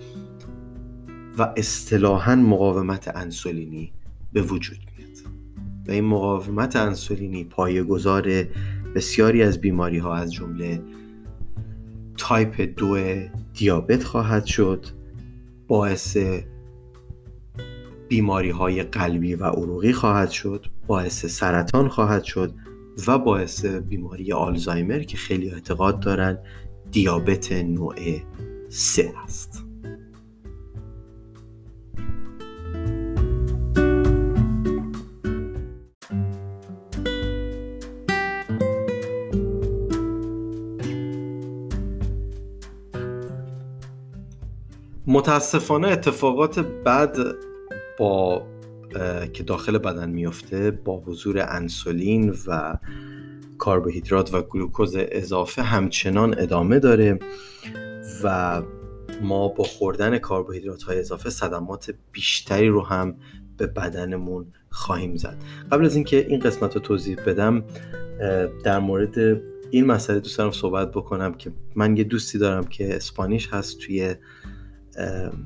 و 1.39 1.53
اصطلاحا 1.57 2.37
مقاومت 2.37 3.17
انسولینی 3.17 3.93
به 4.33 4.43
وجود 4.43 4.79
میاد. 4.97 5.33
و 5.89 5.91
این 5.91 6.05
مقاومت 6.05 6.77
انسولینی 6.77 7.45
پایه‌گذار 7.45 8.45
بسیاری 8.95 9.43
از 9.43 9.61
بیماری 9.61 9.99
ها 9.99 10.15
از 10.15 10.33
جمله 10.33 10.83
تایپ 12.17 12.75
دو 12.77 12.99
دیابت 13.55 14.05
خواهد 14.05 14.45
شد 14.45 14.87
باعث 15.69 16.17
بیماری 18.09 18.51
های 18.51 18.83
قلبی 18.83 19.35
و 19.35 19.45
عروقی 19.45 19.93
خواهد 19.93 20.31
شد 20.31 20.67
باعث 20.87 21.27
سرطان 21.27 21.89
خواهد 21.89 22.25
شد 22.25 22.55
و 23.07 23.19
باعث 23.19 23.65
بیماری 23.65 24.33
آلزایمر 24.33 25.03
که 25.03 25.17
خیلی 25.17 25.51
اعتقاد 25.51 26.01
دارن 26.01 26.39
دیابت 26.91 27.53
نوع 27.53 27.95
سه 28.69 29.13
است. 29.25 29.65
متاسفانه 45.07 45.89
اتفاقات 45.89 46.59
بد 46.59 47.17
با 47.99 48.47
که 49.33 49.43
داخل 49.43 49.79
بدن 49.79 50.11
میفته 50.11 50.71
با 50.71 51.01
حضور 51.01 51.47
انسولین 51.49 52.35
و 52.47 52.79
کربوهیدرات 53.61 54.35
و 54.35 54.43
گلوکوز 54.43 54.97
اضافه 54.97 55.63
همچنان 55.63 56.35
ادامه 56.39 56.79
داره 56.79 57.19
و 58.25 58.63
ما 59.23 59.49
با 59.49 59.65
خوردن 59.65 60.19
کربوهیدرات 60.19 60.83
های 60.83 60.99
اضافه 60.99 61.31
صدمات 61.31 61.95
بیشتری 62.13 62.69
رو 62.69 62.83
هم 62.83 63.15
به 63.57 63.67
بدنمون 63.67 64.47
خواهیم 64.71 65.17
زد. 65.17 65.37
قبل 65.73 65.85
از 65.85 65.95
اینکه 65.95 66.27
این 66.29 66.41
قسمت 66.41 66.75
رو 66.75 66.81
توضیح 66.81 67.17
بدم 67.27 67.65
در 68.65 68.79
مورد 68.79 69.43
این 69.71 69.87
مسئله 69.87 70.21
دوست 70.21 70.39
دارم 70.39 70.51
صحبت 70.51 70.91
بکنم 70.91 71.35
که 71.35 71.53
من 71.75 71.97
یه 71.97 72.05
دوستی 72.05 72.39
دارم 72.39 72.65
که 72.65 72.97
اسپانیش 72.97 73.49
هست 73.49 73.79
توی 73.79 74.15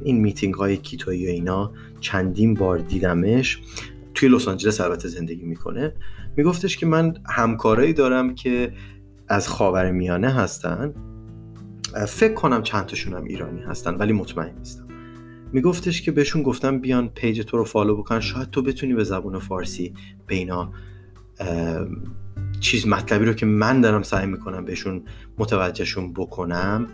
این 0.05 0.21
میتینگ 0.21 0.55
های 0.55 0.77
keto 0.77 1.10
یی 1.10 1.27
و 1.27 1.31
اینا 1.31 1.73
چندین 2.01 2.55
بار 2.55 2.79
دیدمش. 2.79 3.61
توی 4.15 4.29
لس 4.29 4.49
آنجلس 4.49 4.81
البته 4.81 5.09
زندگی 5.09 5.45
می‌کنه. 5.45 5.95
میگفتش 6.37 6.77
که 6.77 6.87
من 6.87 7.15
همکارایی 7.29 7.93
دارم 7.93 8.35
که 8.35 8.73
از 9.29 9.49
خاور 9.49 9.91
میانه 9.91 10.35
هستن. 10.35 10.95
فکر 12.09 12.35
کنم 12.35 12.63
چند 12.63 12.87
تاشون 12.87 13.15
هم 13.15 13.25
ایرانی 13.25 13.63
هستن 13.63 13.95
ولی 13.95 14.13
مطمئن 14.13 14.59
نیستم. 14.59 14.89
میگفتش 15.53 16.03
که 16.03 16.13
بهشون 16.13 16.43
گفتم 16.43 16.79
بیان 16.79 17.09
page 17.09 17.41
تو 17.41 17.57
رو 17.57 17.65
follow 17.65 17.97
بکن. 17.97 18.21
شاید 18.21 18.51
تو 18.51 18.63
بتونی 18.63 18.95
به 18.95 19.05
زبون 19.05 19.39
فارسی 19.39 19.95
به 20.27 20.35
اینا 20.35 20.73
چیز 22.61 22.87
مطلبی 22.87 23.25
رو 23.25 23.33
که 23.33 23.47
من 23.47 23.81
دارم 23.81 24.03
سعی 24.03 24.27
می‌کنم 24.27 24.65
بهشون 24.65 25.03
متوجهشون 25.39 26.13
بکنم. 26.13 26.87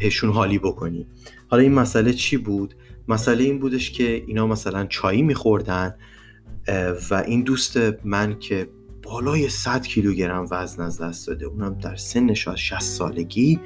بهشون 0.00 0.30
حالی 0.30 0.58
بکنی. 0.58 1.06
حالا 1.48 1.62
این 1.62 1.72
مسئله 1.72 2.12
چی 2.12 2.36
بود؟ 2.36 2.74
مسئله 3.08 3.44
این 3.44 3.58
بودش 3.58 3.90
که 3.90 4.24
اینا 4.26 4.46
مثلا 4.46 4.86
چایی 4.86 5.22
میخوردن 5.22 5.94
و 7.10 7.14
این 7.26 7.42
دوست 7.42 7.76
من 8.04 8.38
که 8.38 8.68
بالای 9.02 9.48
100 9.48 9.86
کیلوگرم 9.86 10.46
وزن 10.50 10.82
از 10.82 11.00
دست 11.00 11.26
داده 11.26 11.46
اونم 11.46 11.74
در 11.74 11.96
سن 11.96 12.34
شاید 12.34 12.56
60 12.56 12.80
سالگی 12.80 13.60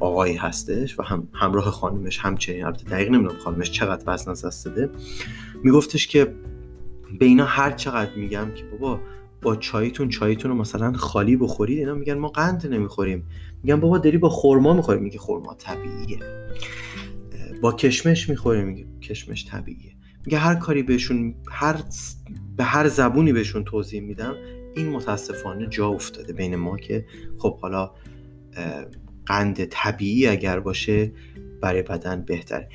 آقایی 0.00 0.36
هستش 0.36 0.98
و 0.98 1.02
هم 1.02 1.28
همراه 1.32 1.70
خانمش 1.70 2.18
همچنین 2.18 2.64
البته 2.64 2.84
دقیق 2.84 3.10
نمی‌دونم 3.10 3.38
خانمش 3.38 3.70
چقدر 3.70 4.04
وزن 4.06 4.30
از 4.30 4.44
دست 4.44 4.64
داده. 4.66 4.90
میگفتش 5.62 6.06
که 6.06 6.34
به 7.18 7.26
اینا 7.26 7.44
هر 7.44 7.70
چقدر 7.70 8.14
میگم 8.14 8.50
که 8.54 8.64
بابا 8.64 9.00
با 9.42 9.56
چایتون 9.56 10.08
چایتون 10.08 10.50
رو 10.50 10.56
مثلا 10.56 10.92
خالی 10.92 11.36
بخورید 11.36 11.78
اینا 11.78 11.94
میگن 11.94 12.14
ما 12.14 12.28
قند 12.28 12.66
نمی‌خوریم. 12.66 13.26
میگن 13.62 13.80
بابا 13.80 13.98
داری 13.98 14.18
با 14.18 14.28
خورما 14.28 14.72
می‌خوری؟ 14.72 15.00
میگه 15.00 15.18
خورما 15.18 15.54
طبیعیه. 15.54 16.18
با 17.62 17.72
کشمش 17.72 18.28
می‌خوری؟ 18.28 18.62
میگه 18.62 18.86
کشمش 19.02 19.46
طبیعیه. 19.46 19.92
میگه 20.26 20.38
هر 20.38 20.54
کاری 20.54 20.82
بهشون 20.82 21.34
هر 21.50 21.82
به 22.56 22.64
هر 22.64 22.88
زبونی 22.88 23.32
بهشون 23.32 23.64
توضیح 23.64 24.00
میدم 24.00 24.34
این 24.76 24.88
متاسفانه 24.88 25.66
جا 25.66 25.88
افتاده 25.88 26.32
بین 26.32 26.56
ما 26.56 26.76
که 26.76 27.06
خب 27.38 27.58
حالا 27.58 27.90
قند 29.26 29.64
طبیعی 29.64 30.26
اگر 30.26 30.60
باشه 30.60 31.12
برای 31.60 31.82
بدن 31.82 32.22
بهتره. 32.22 32.68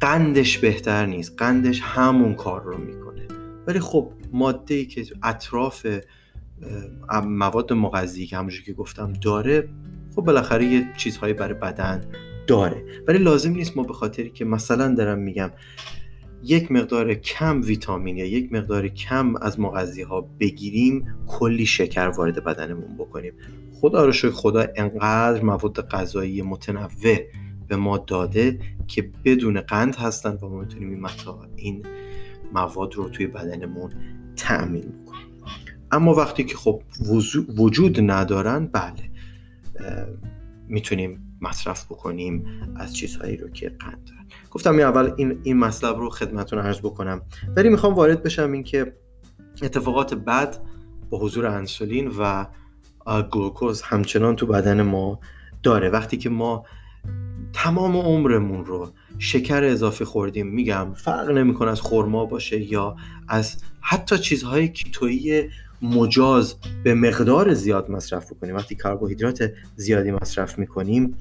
قندش 0.00 0.58
بهتر 0.58 1.06
نیست. 1.06 1.34
قندش 1.38 1.80
همون 1.80 2.34
کار 2.34 2.62
رو 2.62 2.78
می‌کنه. 2.78 3.28
ولی 3.66 3.80
خب 3.80 4.12
ماده 4.32 4.74
ای 4.74 4.86
که 4.86 5.06
اطراف 5.22 5.86
مواد 7.24 7.72
مغذی 7.72 8.26
که 8.26 8.36
همونجور 8.36 8.62
که 8.62 8.72
گفتم 8.72 9.12
داره 9.12 9.68
خب 10.16 10.22
بالاخره 10.22 10.64
یه 10.64 10.88
چیزهایی 10.96 11.34
برای 11.34 11.54
بدن 11.54 12.04
داره. 12.46 12.84
ولی 13.08 13.18
لازم 13.18 13.52
نیست 13.52 13.76
ما 13.76 13.82
به 13.82 13.92
خاطری 13.92 14.30
که 14.30 14.44
مثلا 14.44 14.94
دارم 14.94 15.18
میگم 15.18 15.50
یک 16.42 16.72
مقدار 16.72 17.14
کم 17.14 17.60
ویتامین 17.60 18.16
یا 18.16 18.24
یک 18.24 18.52
مقدار 18.52 18.88
کم 18.88 19.36
از 19.36 19.60
مغذی 19.60 20.02
ها 20.02 20.20
بگیریم 20.40 21.14
کلی 21.26 21.66
شکر 21.66 22.08
وارد 22.08 22.44
بدنمون 22.44 22.96
بکنیم. 22.98 23.32
خدا 23.80 24.04
رو 24.04 24.12
شکر 24.12 24.30
خدا 24.30 24.66
انقدر 24.76 25.42
مواد 25.42 25.88
غذایی 25.88 26.42
متنوع 26.42 26.88
به 27.68 27.76
ما 27.76 27.98
داده 27.98 28.58
که 28.86 29.10
بدون 29.24 29.60
قند 29.60 29.96
هستن 29.96 30.38
و 30.42 30.48
ما 30.48 30.60
می‌تونیم 30.60 31.06
این 31.56 31.82
مواد 32.52 32.94
رو 32.94 33.08
توی 33.08 33.26
بدنمون 33.26 33.92
تأمین 34.38 34.82
بکنیم 34.82 35.28
اما 35.90 36.14
وقتی 36.14 36.44
که 36.44 36.56
خب 36.56 36.82
وجود 37.58 38.10
ندارن 38.10 38.66
بله 38.66 39.10
می‌تونیم 40.68 41.38
مصرف 41.40 41.84
بکنیم 41.84 42.44
از 42.76 42.96
چیزهایی 42.96 43.36
رو 43.36 43.48
که 43.48 43.68
قند 43.68 44.04
دارن. 44.06 44.26
گفتم 44.50 44.78
اول 44.78 45.12
این 45.16 45.40
این 45.42 45.58
مطلب 45.58 45.96
رو 45.96 46.10
خدمتتون 46.10 46.58
عرض 46.58 46.78
بکنم. 46.78 47.22
ولی 47.56 47.68
می‌خوام 47.68 47.94
وارد 47.94 48.22
بشم 48.22 48.52
اینکه 48.52 48.94
اتفاقات 49.62 50.14
بد 50.14 50.56
با 51.10 51.20
حضور 51.20 51.46
انسولین 51.46 52.12
و 52.18 52.46
گلوکوز 53.30 53.82
همچنان 53.82 54.36
تو 54.36 54.46
بدن 54.46 54.82
ما 54.82 55.20
داره. 55.62 55.88
وقتی 55.88 56.16
که 56.16 56.30
ما 56.30 56.64
تمام 57.52 57.96
عمرمون 57.96 58.64
رو 58.64 58.90
شکر 59.18 59.64
اضافی 59.64 60.04
خوردیم. 60.04 60.46
میگم 60.46 60.94
فرق 60.94 61.30
نمی‌کنه 61.30 61.70
از 61.70 61.80
خرما 61.80 62.26
باشه 62.26 62.72
یا 62.72 62.96
از 63.28 63.56
حتی 63.80 64.18
چیزهای 64.18 64.68
کیتویی 64.68 65.48
مجاز 65.82 66.54
به 66.84 66.94
مقدار 66.94 67.54
زیاد 67.54 67.90
مصرف 67.90 68.32
بکنیم. 68.32 68.56
وقتی 68.56 68.74
کربوهیدرات 68.74 69.52
زیادی 69.76 70.10
مصرف 70.10 70.58
می‌کنیم 70.58 71.14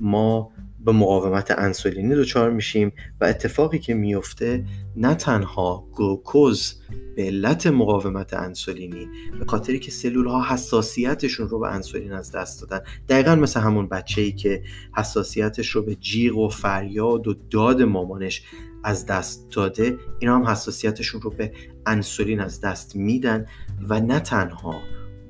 ما 0.00 0.50
به 0.84 0.92
مقاومت 0.92 1.50
انسولینی 1.50 2.14
دچار 2.14 2.50
میشیم 2.50 2.92
و 3.20 3.24
اتفاقی 3.24 3.78
که 3.78 3.94
میفته 3.94 4.64
نه 4.96 5.14
تنها 5.14 5.88
گلوکوز 5.92 6.80
به 7.16 7.22
علت 7.22 7.66
مقاومت 7.66 8.34
انسولینی 8.34 9.08
به 9.38 9.44
خاطری 9.44 9.78
که 9.78 9.90
سلول 9.90 10.26
ها 10.26 10.44
حساسیتشون 10.48 11.48
رو 11.48 11.58
به 11.58 11.68
انسولین 11.68 12.12
از 12.12 12.32
دست 12.32 12.62
دادن. 12.62 12.84
دقیقا 13.08 13.34
مثل 13.34 13.60
همون 13.60 13.88
بچه 13.88 14.20
ای 14.20 14.32
که 14.32 14.62
حساسیتش 14.96 15.68
رو 15.68 15.82
به 15.82 15.94
جیغ 15.94 16.36
و 16.36 16.48
فریاد 16.48 17.28
و 17.28 17.34
داد 17.50 17.82
مامانش 17.82 18.42
از 18.84 19.06
دست 19.06 19.50
داده 19.50 19.98
اینا 20.18 20.36
هم 20.36 20.46
حساسیتشون 20.46 21.20
رو 21.20 21.30
به 21.30 21.52
انسولین 21.86 22.40
از 22.40 22.60
دست 22.60 22.96
میدن 22.96 23.46
و 23.88 24.00
نه 24.00 24.20
تنها 24.20 24.80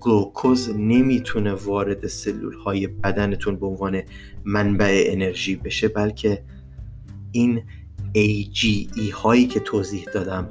گلوکوز 0.01 0.71
نمی‌تونه 0.77 1.53
وارد 1.53 2.07
سلول 2.07 2.55
های 2.55 2.87
بدنتون 2.87 3.57
به 3.57 3.67
عنوان 3.67 4.03
منبع 4.45 5.05
انرژی 5.07 5.57
بشه 5.57 5.89
بلکه 5.89 6.43
این 7.33 7.63
AGE 8.17 9.13
هایی 9.13 9.47
که 9.47 9.61
توضیح 9.61 10.05
دادم 10.15 10.49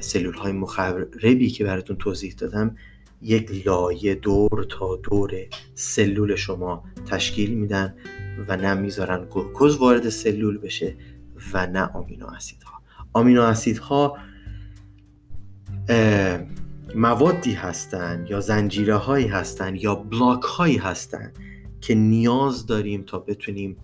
سلول 0.00 0.34
های 0.34 0.52
مخربی 0.52 1.50
که 1.50 1.64
براتون 1.64 1.96
توضیح 1.96 2.34
دادم 2.38 2.76
یک 3.22 3.66
لایه 3.66 4.14
دور 4.14 4.66
تا 4.70 4.96
دور 4.96 5.32
سلول 5.74 6.36
شما 6.36 6.84
تشکیل 7.06 7.54
میدن 7.54 7.94
و 8.48 8.56
نه 8.56 8.74
می‌ذارن 8.74 9.26
گلوکوز 9.30 9.76
وارد 9.76 10.08
سلول 10.08 10.58
بشه 10.58 10.96
و 11.52 11.66
نه 11.66 11.80
آمینو 11.80 12.26
اسیدها. 12.26 12.82
آمینو 13.12 13.42
اسیدها 13.42 14.18
موادی 16.94 17.52
هستند 17.52 18.30
یا 18.30 18.40
زنجیره 18.40 18.96
هایی 18.96 19.26
هستند 19.26 19.82
یا 19.82 19.94
بلاک 19.94 20.42
هایی 20.42 20.76
هستند 20.76 21.38
که 21.82 21.94
نیاز 21.94 22.66
داریم 22.66 23.02
تا 23.02 23.18
بتونیم 23.18 23.76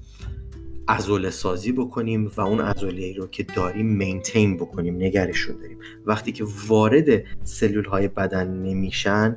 ازوله 0.87 1.31
سازی 1.31 1.73
بکنیم 1.73 2.33
و 2.37 2.41
اون 2.41 2.61
ازوله 2.61 3.15
رو 3.17 3.27
که 3.27 3.43
داریم 3.43 3.87
مینتین 3.87 4.57
بکنیم 4.57 4.97
نگرشون 4.97 5.57
داریم. 5.57 5.79
وقتی 6.07 6.33
که 6.33 6.45
وارد 6.69 7.25
سلول 7.45 7.85
های 7.85 8.09
بدن 8.09 8.49
نمیشن 8.49 9.37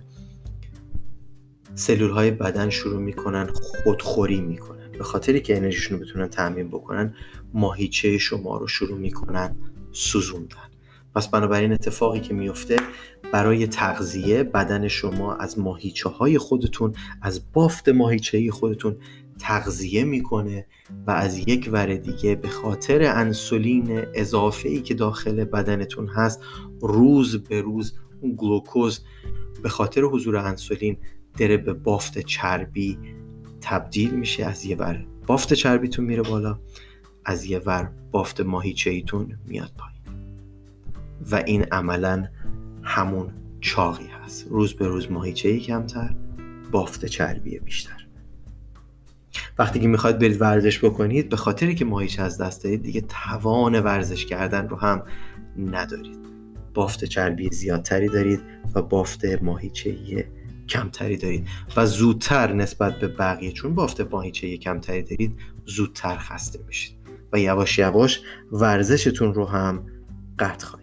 سلول 1.75 2.09
های 2.09 2.31
بدن 2.31 2.69
شروع 2.69 3.01
می‌کنن 3.01 3.47
خودخوری 3.53 4.41
می‌کنن. 4.41 4.91
به 4.91 5.03
خاطری 5.03 5.41
که 5.41 5.57
انرژیشون 5.57 5.99
رو 5.99 6.05
بتونن 6.05 6.27
تعمین 6.27 6.67
بکنن 6.67 7.15
ماهیچه 7.53 8.17
شما 8.17 8.57
رو 8.57 8.67
شروع 8.67 8.97
می‌کنن 8.97 9.55
سوزوندن. 9.91 10.69
پس 11.15 11.27
بنابراین 11.27 11.73
اتفاقی 11.73 12.19
که 12.19 12.33
میفته 12.33 12.77
برای 13.31 13.67
تغذیه 13.67 14.43
بدن 14.43 14.87
شما 14.87 15.35
از 15.35 15.59
ماهیچه 15.59 16.09
های 16.09 16.37
خودتون 16.37 16.93
از 17.21 17.51
بافت 17.53 17.89
ماهیچه 17.89 18.51
خودتون 18.51 18.97
تغذیه 19.39 20.03
می‌کنه 20.03 20.65
و 21.07 21.11
از 21.11 21.37
یک 21.37 21.69
ور 21.71 21.95
دیگه 21.95 22.35
به 22.35 22.47
خاطر 22.47 23.03
انسولین 23.03 24.03
اضافه 24.13 24.69
ای 24.69 24.81
که 24.81 24.93
داخل 24.93 25.43
بدنتون 25.43 26.07
هست 26.07 26.41
روز 26.81 27.43
به 27.43 27.61
روز 27.61 27.93
اون 28.21 28.33
گلوکوز 28.37 28.99
به 29.63 29.69
خاطر 29.69 30.01
حضور 30.01 30.37
انسولین 30.37 30.97
داره 31.37 31.57
به 31.57 31.73
بافت 31.73 32.19
چربی 32.19 32.97
تبدیل 33.61 34.11
میشه. 34.11 34.45
از 34.45 34.65
یه 34.65 34.75
ور 34.75 35.05
بافت 35.27 35.53
چربیتون 35.53 36.05
میره 36.05 36.21
بالا 36.21 36.59
از 37.25 37.45
یه 37.45 37.59
ور 37.59 37.91
بافت 38.11 38.41
ماهیچه 38.41 38.89
ایتون 38.89 39.37
میاد 39.47 39.71
پایین. 39.77 40.01
و 41.31 41.35
این 41.35 41.63
عملا 41.63 42.27
همون 42.83 43.29
چاقی 43.61 44.07
هست. 44.23 44.47
روز 44.49 44.73
به 44.73 44.87
روز 44.87 45.11
ماهیچه 45.11 45.59
کمتر 45.59 46.15
بافت 46.71 47.05
چربی 47.05 47.59
بیشتر. 47.59 48.07
وقتی 49.59 49.79
که 49.79 49.87
می‌خواید 49.87 50.19
برید 50.19 50.41
ورزش 50.41 50.83
بکنید 50.83 51.29
به 51.29 51.35
خاطری 51.35 51.75
که 51.75 51.85
ماهیچه 51.85 52.21
از 52.21 52.37
دست 52.37 52.63
دارید 52.63 52.83
دیگه 52.83 53.01
توان 53.01 53.79
ورزش 53.79 54.25
کردن 54.25 54.69
رو 54.69 54.77
هم 54.77 55.03
ندارید. 55.57 56.17
بافت 56.73 57.05
چربی 57.05 57.49
زیادتری 57.51 58.07
دارید 58.07 58.41
و 58.75 58.81
بافت 58.81 59.25
ماهیچه 59.25 59.95
کمتری 60.69 61.17
دارید. 61.17 61.47
و 61.77 61.85
زودتر 61.85 62.53
نسبت 62.53 62.99
به 62.99 63.07
بقیه 63.07 63.51
چون 63.51 63.75
بافت 63.75 64.01
ماهیچه 64.01 64.57
کمتری 64.57 65.03
دارید 65.03 65.35
زودتر 65.65 66.17
خسته 66.17 66.59
میشید. 66.67 66.95
و 67.33 67.39
یواش 67.39 67.79
یواش 67.79 68.21
ورزشتون 68.51 69.33
رو 69.33 69.45
هم 69.45 69.85
قطع 70.39 70.65
خواهید 70.65 70.80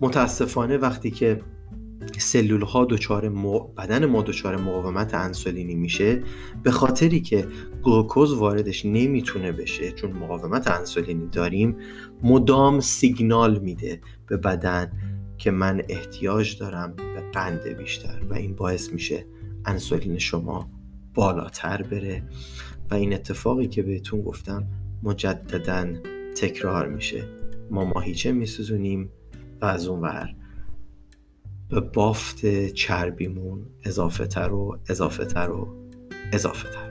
متاسفانه 0.00 0.76
وقتی 0.76 1.10
که 1.10 1.40
سلول 2.18 2.62
ها 2.62 2.84
دچار 2.84 3.28
بدن 3.76 4.06
ما 4.06 4.22
دچار 4.22 4.56
مقاومت 4.56 5.14
انسولینی 5.14 5.74
میشه 5.74 6.22
به 6.62 6.70
خاطری 6.70 7.20
که 7.20 7.46
گلوکوز 7.82 8.32
واردش 8.32 8.86
نمی‌تونه 8.86 9.52
بشه 9.52 9.92
چون 9.92 10.12
مقاومت 10.12 10.68
انسولینی 10.68 11.26
داریم 11.26 11.76
مدام 12.22 12.80
سیگنال 12.80 13.58
میده 13.58 14.00
به 14.26 14.36
بدن 14.36 14.92
که 15.38 15.50
من 15.50 15.82
احتیاج 15.88 16.58
دارم 16.58 16.94
به 16.96 17.30
قند 17.32 17.62
بیشتر 17.78 18.22
و 18.30 18.34
این 18.34 18.54
باعث 18.54 18.92
میشه 18.92 19.26
انسولین 19.64 20.18
شما 20.18 20.70
بالاتر 21.14 21.82
بره. 21.82 22.22
و 22.90 22.94
این 22.94 23.14
اتفاقی 23.14 23.68
که 23.68 23.82
بهتون 23.82 24.22
گفتم 24.22 24.66
مجددا 25.02 25.86
تکرار 26.36 26.88
میشه. 26.88 27.24
ما 27.70 27.84
ماهیچه 27.84 28.32
میسوزونیم. 28.32 29.10
و 29.60 29.64
از 29.64 29.86
اون 29.86 30.00
ور. 30.00 30.34
به 31.70 31.80
بافت 31.80 32.66
چربیمون 32.66 33.66
اضافه 33.84 34.26
تر 34.26 34.52
و 34.52 34.78
اضافه 34.88 35.24
تر 35.24 35.50
و 35.50 35.68
اضافه 36.32 36.68
تر 36.70 36.88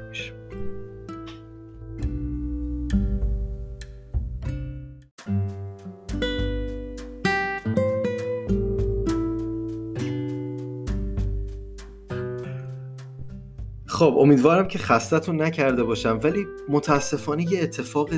خب 13.97 14.15
امیدوارم 14.17 14.67
که 14.67 14.79
خستتون 14.79 15.41
نکرده 15.41 15.83
باشم 15.83 16.19
ولی 16.23 16.45
متاسفانه 16.69 17.53
یه 17.53 17.63
اتفاق 17.63 18.09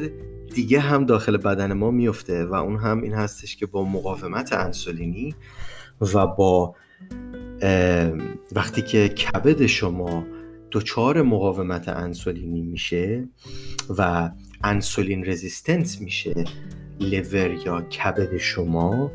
دیگه 0.60 0.80
هم 0.80 1.05
داخل 1.05 1.38
بدن 1.38 1.74
ما 1.74 1.91
میفته 1.91 2.45
و 2.45 2.53
اون 2.53 2.78
هم 2.78 3.01
این 3.01 3.14
هستش 3.14 3.55
که 3.55 3.66
با 3.66 3.84
مقاومت 3.84 4.53
انسولینی 4.53 5.36
و 6.14 6.28
با 6.28 6.76
وقتی 8.51 8.82
که 8.82 9.10
کبد 9.10 9.66
شما 9.66 10.26
دچار 10.72 11.22
مقاومت 11.22 11.89
انسولینی 11.89 12.62
میشه 12.62 13.28
و 13.97 14.30
انسولین 14.64 15.26
رزیستنس 15.26 16.01
میشه 16.01 16.43
لیور 16.99 17.51
یا 17.51 17.82
کبد 17.82 18.38
شما 18.38 19.12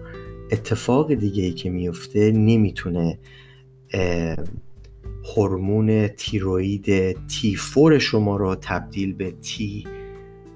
اتفاق 0.50 1.14
دیگه 1.14 1.42
ای 1.42 1.52
که 1.52 1.70
میفته 1.70 2.32
نمی‌تونه 2.32 3.18
هورمون 5.36 6.08
تیروید 6.08 7.12
T4 7.12 7.98
شما 7.98 8.36
رو 8.36 8.54
تبدیل 8.54 9.12
به 9.12 9.34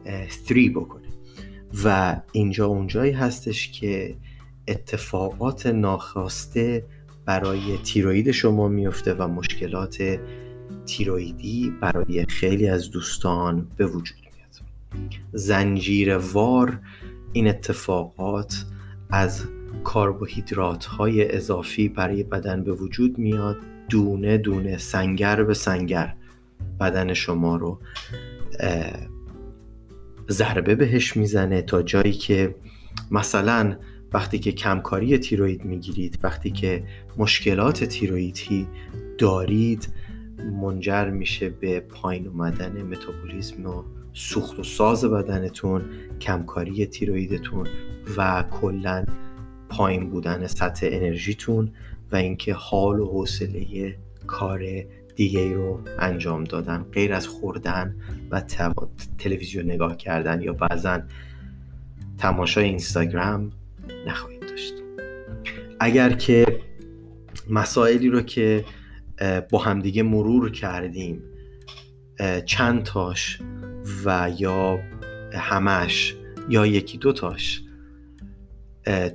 T3 0.09 0.71
بکنه. 0.75 1.09
و 1.85 2.17
اینجا 2.33 2.67
اونجایی 2.67 3.13
هستش 3.13 3.71
که 3.71 4.17
اتفاقات 4.69 5.67
ناخواسته 5.67 6.85
برای 7.25 7.79
تیروید 7.79 8.31
شما 8.31 8.69
میفته 8.69 9.15
و 9.15 9.29
مشکلات 9.29 10.19
تیرویدی 10.87 11.73
برای 11.81 12.27
خیلی 12.29 12.69
از 12.69 12.91
دوستان 12.91 13.67
به 13.77 13.87
وجود 13.87 14.19
میاد. 14.19 14.69
زنجیر 15.33 16.17
وار 16.17 16.81
این 17.33 17.49
اتفاقات 17.49 18.65
از 19.11 19.45
کربوهیدرات 19.85 20.85
های 20.85 21.37
اضافی 21.37 21.89
برای 21.89 22.23
بدن 22.23 22.65
به 22.65 22.73
وجود 22.73 23.19
میاد. 23.19 23.57
دونه 23.89 24.39
دونه 24.39 24.79
سنگر 24.79 25.45
به 25.45 25.55
سنگر 25.55 26.15
بدن 26.81 27.15
شما 27.15 27.57
رو 27.57 27.81
ضربه 30.31 30.75
بهش 30.75 31.17
می‌زنه 31.17 31.63
تا 31.63 31.83
جایی 31.83 32.13
که 32.13 32.55
مثلا 33.11 33.77
وقتی 34.13 34.39
که 34.39 34.53
کمکاری 34.53 35.19
تیروید 35.19 35.65
می‌گیرید 35.65 36.19
وقتی 36.23 36.51
که 36.51 36.85
مشکلات 37.17 37.85
تیرویدی 37.85 38.67
دارید 39.19 39.89
منجر 40.63 41.11
میشه 41.11 41.51
به 41.51 41.81
پایین 41.81 42.27
اومدن 42.29 42.83
متابولیسم 42.83 43.67
و 43.67 43.83
سوخت 44.13 44.59
و 44.59 44.63
ساز 44.63 45.05
بدنتون 45.05 45.83
کمکاری 46.21 46.87
تیرویدتون 46.87 47.67
و 48.17 48.45
کلا 48.51 49.05
پایین 49.69 50.11
بودن 50.11 50.47
سطح 50.47 50.89
انرژیتون 50.91 51.73
و 52.13 52.17
اینکه 52.17 52.55
حال 52.55 53.01
و 53.01 53.07
حوصله 53.07 53.95
کار 54.27 54.63
دیگه 55.19 55.53
رو 55.53 55.81
انجام 55.99 56.45
دادن 56.45 56.87
غیر 56.93 57.13
از 57.13 57.27
خوردن 57.27 57.97
و 58.31 58.43
تلویزیون 59.19 59.65
نگاه 59.65 59.97
کردن 59.97 60.43
یا 60.43 60.53
بعضا 60.53 61.01
تماشای 62.19 62.65
اینستاگرام 62.65 63.53
نخواهید 64.07 64.41
داشت. 64.41 64.75
اگر 65.81 66.13
که 66.13 66.61
مسائلی 67.51 68.09
رو 68.09 68.21
که 68.21 68.65
با 69.51 69.59
همدیگه 69.59 70.03
مرور 70.03 70.51
کردیم 70.51 71.23
چند 72.45 72.83
تاش 72.83 73.41
و 74.05 74.31
یا 74.39 74.81
همش 75.33 76.15
یا 76.49 76.67
یکی 76.67 76.99
دو 76.99 77.13
تاش 77.13 77.63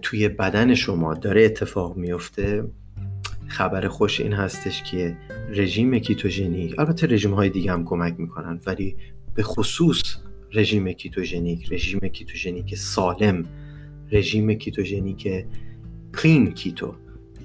توی 0.01 0.29
بدن 0.29 0.75
شما 0.75 1.13
داره 1.13 1.43
اتفاق 1.43 1.97
میفته 1.97 2.63
خبر 3.53 3.87
خوش 3.87 4.21
این 4.21 4.33
هستش 4.33 4.83
که 4.83 5.17
رژیم 5.49 5.99
ketogenic 5.99 6.79
البته 6.79 7.07
رژیم 7.07 7.33
های 7.33 7.49
دیگه 7.49 7.71
هم 7.71 7.85
کمک 7.85 8.15
می‌کنن 8.17 8.59
ولی 8.65 8.95
به 9.35 9.43
خصوص 9.43 10.17
رژیم 10.53 10.91
ketogenic 10.91 11.73
رژیم 11.73 11.99
ketogenic 11.99 12.75
سالم 12.75 13.45
رژیم 14.11 14.53
ketogenic 14.53 15.45
clean 16.17 16.51
keto 16.53 16.95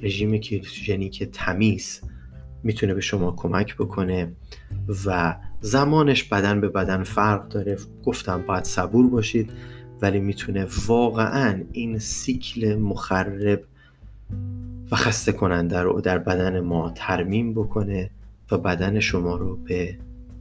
رژیم 0.02 0.36
ketogenic 0.36 1.22
تمیز 1.22 2.00
می‌تونه 2.62 2.94
به 2.94 3.00
شما 3.00 3.32
کمک 3.32 3.76
بکنه 3.76 4.32
و 5.06 5.36
زمانش 5.60 6.24
بدن 6.24 6.60
به 6.60 6.68
بدن 6.68 7.02
فرق 7.02 7.48
داره. 7.48 7.76
گفتم 8.04 8.42
باید 8.42 8.64
صبور 8.64 9.10
باشید 9.10 9.50
ولی 10.02 10.18
می‌تونه 10.18 10.66
واقعا 10.86 11.64
این 11.72 11.98
سیکل 11.98 12.74
مخرب 12.74 13.64
و 14.90 14.96
خسته 14.96 15.32
کننده 15.32 15.80
رو 15.80 16.00
در 16.00 16.18
بدن 16.18 16.60
ما 16.60 16.90
ترمیم 16.90 17.54
بکنه 17.54 18.10
و 18.50 18.58
بدن 18.58 19.00
شما 19.00 19.36
رو 19.36 19.56
به 19.56 19.98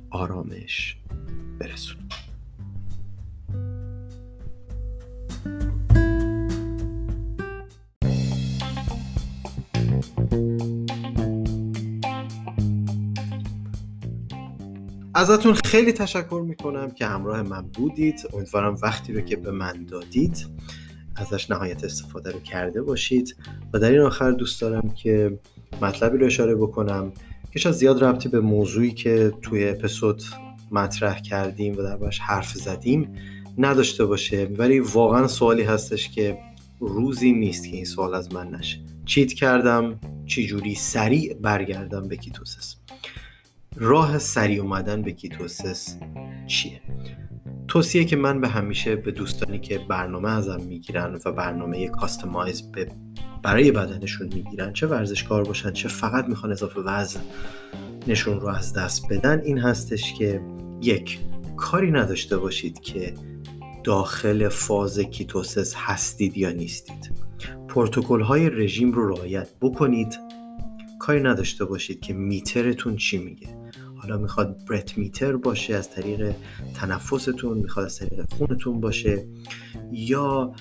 آرامش 0.09 0.97
برسونه. 1.59 2.01
ازتون 15.13 15.53
خیلی 15.53 15.91
تشکر 15.93 16.43
می‌کنم 16.47 16.91
که 16.91 17.05
همراه 17.05 17.41
من 17.41 17.61
بودید. 17.61 18.27
امیدوارم 18.33 18.77
وقتی 18.81 19.13
رو 19.13 19.21
که 19.21 19.35
به 19.35 19.51
من 19.51 19.85
دادید 19.85 20.47
ازش 21.17 21.51
نهایت 21.51 21.83
استفاده 21.83 22.31
رو 22.31 22.39
کرده 22.39 22.81
باشید 22.81 23.35
و 23.73 23.79
در 23.79 23.91
این 23.91 24.01
آخر 24.01 24.31
دوست 24.31 24.61
دارم 24.61 24.89
که 24.89 25.39
مطلبی 25.81 26.17
رو 26.17 26.25
اشاره 26.25 26.55
بکنم 26.55 27.11
که 27.51 27.59
شاید 27.59 27.75
زیاد 27.75 28.03
ربطی 28.03 28.29
به 28.29 28.39
موضوعی 28.39 28.91
که 28.91 29.33
توی 29.41 29.69
اپیزود 29.69 30.23
مطرح 30.71 31.19
کردیم 31.19 31.73
و 31.73 31.81
دربارش 31.81 32.19
حرف 32.19 32.53
زدیم 32.53 33.13
نداشته 33.57 34.05
باشه. 34.05 34.45
ولی 34.57 34.79
واقعا 34.79 35.27
سوالی 35.27 35.63
هستش 35.63 36.09
که 36.09 36.37
روزی 36.79 37.31
نیست 37.31 37.69
که 37.69 37.75
این 37.75 37.85
سوال 37.85 38.15
از 38.15 38.33
من 38.33 38.49
نشه. 38.49 38.79
cheat 39.05 39.33
کردم 39.33 39.99
چی 40.25 40.47
جوری 40.47 40.75
سریع 40.75 41.33
برگردم 41.33 42.07
به 42.07 42.17
ketosis؟ 42.17 42.75
راه 43.75 44.17
سریع 44.17 44.61
اومدن 44.61 45.01
به 45.01 45.11
ketosis 45.11 45.97
چیه؟ 46.47 46.81
توصیه 47.67 48.05
که 48.05 48.15
من 48.15 48.41
به 48.41 48.47
همیشه 48.47 48.95
به 48.95 49.11
دوستانی 49.11 49.59
که 49.59 49.79
برنامه 49.89 50.29
ازم 50.29 50.61
می‌گیرن 50.61 51.19
و 51.25 51.31
برنامه 51.31 51.87
customize 51.87 52.71
به 52.71 52.91
برای 53.43 53.71
بدنشون 53.71 54.29
می‌گیرن 54.33 54.73
چه 54.73 54.87
ورزشکار 54.87 55.43
باشن 55.43 55.71
چه 55.71 55.87
فقط 55.87 56.25
می‌خوان 56.25 56.51
اضافه 56.51 56.81
وزن 56.81 57.21
نشون 58.07 58.39
رو 58.39 58.47
از 58.47 58.73
دست 58.73 59.07
بدن 59.09 59.41
این 59.41 59.57
هستش 59.57 60.13
که 60.13 60.41
یک 60.81 61.19
کاری 61.57 61.91
نداشته 61.91 62.37
باشید 62.37 62.79
که 62.79 63.13
داخل 63.83 64.47
فاز 64.49 64.99
ketosis 64.99 65.73
هستید 65.75 66.37
یا 66.37 66.51
نیستید. 66.51 67.11
پروتکل 67.67 68.21
های 68.21 68.49
رژیم 68.49 68.91
رو 68.91 69.09
رعایت 69.09 69.49
بکنید. 69.61 70.19
کاری 70.99 71.21
نداشته 71.21 71.65
باشید 71.65 71.99
که 71.99 72.13
meter 72.13 72.64
تون 72.65 72.95
چی 72.95 73.17
میگه. 73.17 73.56
حالا 74.07 74.21
می‌خواد 74.21 74.65
breath 74.69 74.97
meter 74.97 75.35
باشه 75.35 75.75
از 75.75 75.91
طریق 75.91 76.35
تنفستون 76.73 77.57
می‌خواد 77.57 77.85
از 77.85 77.99
طریق 77.99 78.33
خونتون 78.33 78.79
باشه 78.79 79.27
یا 79.91 80.53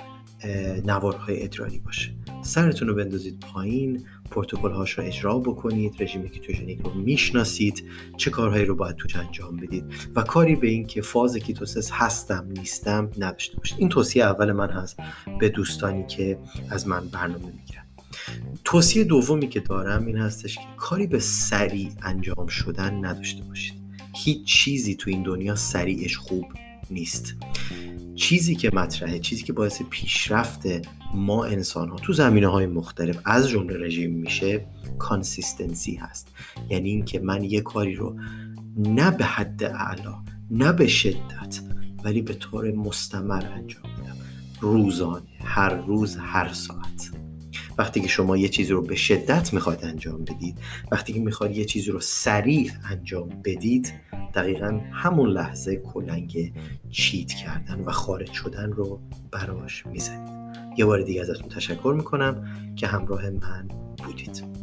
نوارهای 0.85 1.45
ادراری 1.45 1.79
باشه. 1.79 2.15
سرتون 2.43 2.89
رو 2.89 2.95
بندازید 2.95 3.41
پایین 3.41 4.05
پروتکل 4.31 4.71
هاش 4.71 4.99
رو 4.99 5.05
اجرا 5.05 5.39
بکنید 5.39 6.03
رژیم 6.03 6.29
ketogenic 6.29 6.81
رو 6.81 6.95
می‌شناسید 6.95 7.85
چه 8.17 8.31
کارهایی 8.31 8.65
رو 8.65 8.75
باید 8.75 8.97
توش 8.97 9.17
انجام 9.17 9.57
بدید. 9.57 9.85
و 10.15 10.23
کاری 10.23 10.57
به 10.57 10.69
این 10.69 10.87
که 10.87 11.03
فاز 11.03 11.37
ketosis 11.37 11.91
هستم 11.93 12.47
نیستم 12.57 13.11
نداشته 13.19 13.57
باشید. 13.57 13.79
این 13.79 13.89
توصیه 13.89 14.25
اول 14.25 14.53
من 14.53 14.71
هست 14.71 14.97
به 15.39 15.49
دوستانی 15.49 16.07
که 16.07 16.39
از 16.71 16.89
من 16.89 17.09
برنامه 17.09 17.47
می‌گیرن. 17.47 17.86
توصیه 18.65 19.05
دومی 19.05 19.49
که 19.49 19.61
دارم 19.61 20.07
این 20.07 20.17
هستش 20.17 20.55
که 20.55 20.67
کاری 20.77 21.07
به 21.07 21.19
سریع 21.19 21.91
انجام 22.03 22.47
شدن 22.47 23.05
نداشته 23.05 23.43
باشید. 23.43 23.75
هیچ 24.15 24.45
چیزی 24.47 24.95
تو 24.95 25.11
این 25.11 25.23
دنیا 25.23 25.55
سریعش 25.55 26.17
خوب 26.17 26.45
نیست. 26.91 27.35
چیزی 28.15 28.55
که 28.55 28.71
مطرحه 28.73 29.19
چیزی 29.19 29.45
که 29.45 29.53
باعث 29.53 29.83
پیشرفت 29.91 30.63
ما 31.15 31.45
انسان 31.45 31.89
ها 31.89 31.97
تو 31.97 32.13
زمینه 32.13 32.47
های 32.47 32.67
مختلف 32.67 33.19
از 33.25 33.49
جمله 33.49 33.87
رژیم 33.87 34.11
میشه 34.11 34.67
کانسیستنسی 34.99 35.95
هست. 35.95 36.29
یعنی 36.71 36.91
اینکه 36.91 37.21
من 37.21 37.45
یه 37.45 37.61
کاری 37.61 37.95
رو 37.95 38.17
نه 38.77 39.11
به 39.11 39.25
حد 39.25 39.65
اعلا 39.65 40.15
نه 40.51 40.73
به 40.73 40.87
شدت 40.87 41.61
ولی 42.05 42.23
به 42.23 42.35
طور 42.35 42.73
مستمر 42.73 43.45
انجام 43.47 43.83
میدم. 43.99 44.17
روزانه 44.61 45.27
هر 45.45 45.75
روز 45.75 46.17
هر 46.17 46.53
ساعت. 46.53 47.11
وقتی 47.79 48.01
که 48.01 48.09
شما 48.09 48.37
یه 48.37 48.49
چیزی 48.49 48.73
رو 48.73 48.83
به 48.83 48.95
شدت 48.95 49.53
می‌خواید 49.53 49.85
انجام 49.85 50.25
بدید 50.25 50.59
وقتی 50.93 51.13
که 51.13 51.21
می‌خواید 51.21 51.57
یه 51.57 51.65
چیزی 51.65 51.91
رو 51.91 52.01
سریع 52.01 52.71
انجام 52.91 53.29
بدید 53.45 53.93
دقیقا 54.35 54.81
همون 54.93 55.29
لحظه 55.29 55.77
کلنگ 55.77 56.53
چیت 56.91 57.33
کردن 57.33 57.81
و 57.81 57.91
خارج 57.91 58.33
شدن 58.33 58.73
رو 58.73 59.01
براش 59.33 59.87
می‌زنید. 59.87 60.37
یه 60.77 60.85
بار 60.85 61.03
دیگه 61.03 61.21
ازتون 61.21 61.49
تشکر 61.49 61.95
می‌کنم 61.97 62.47
که 62.77 62.87
همراه 62.87 63.31
من 63.31 63.69
بودید. 64.05 64.56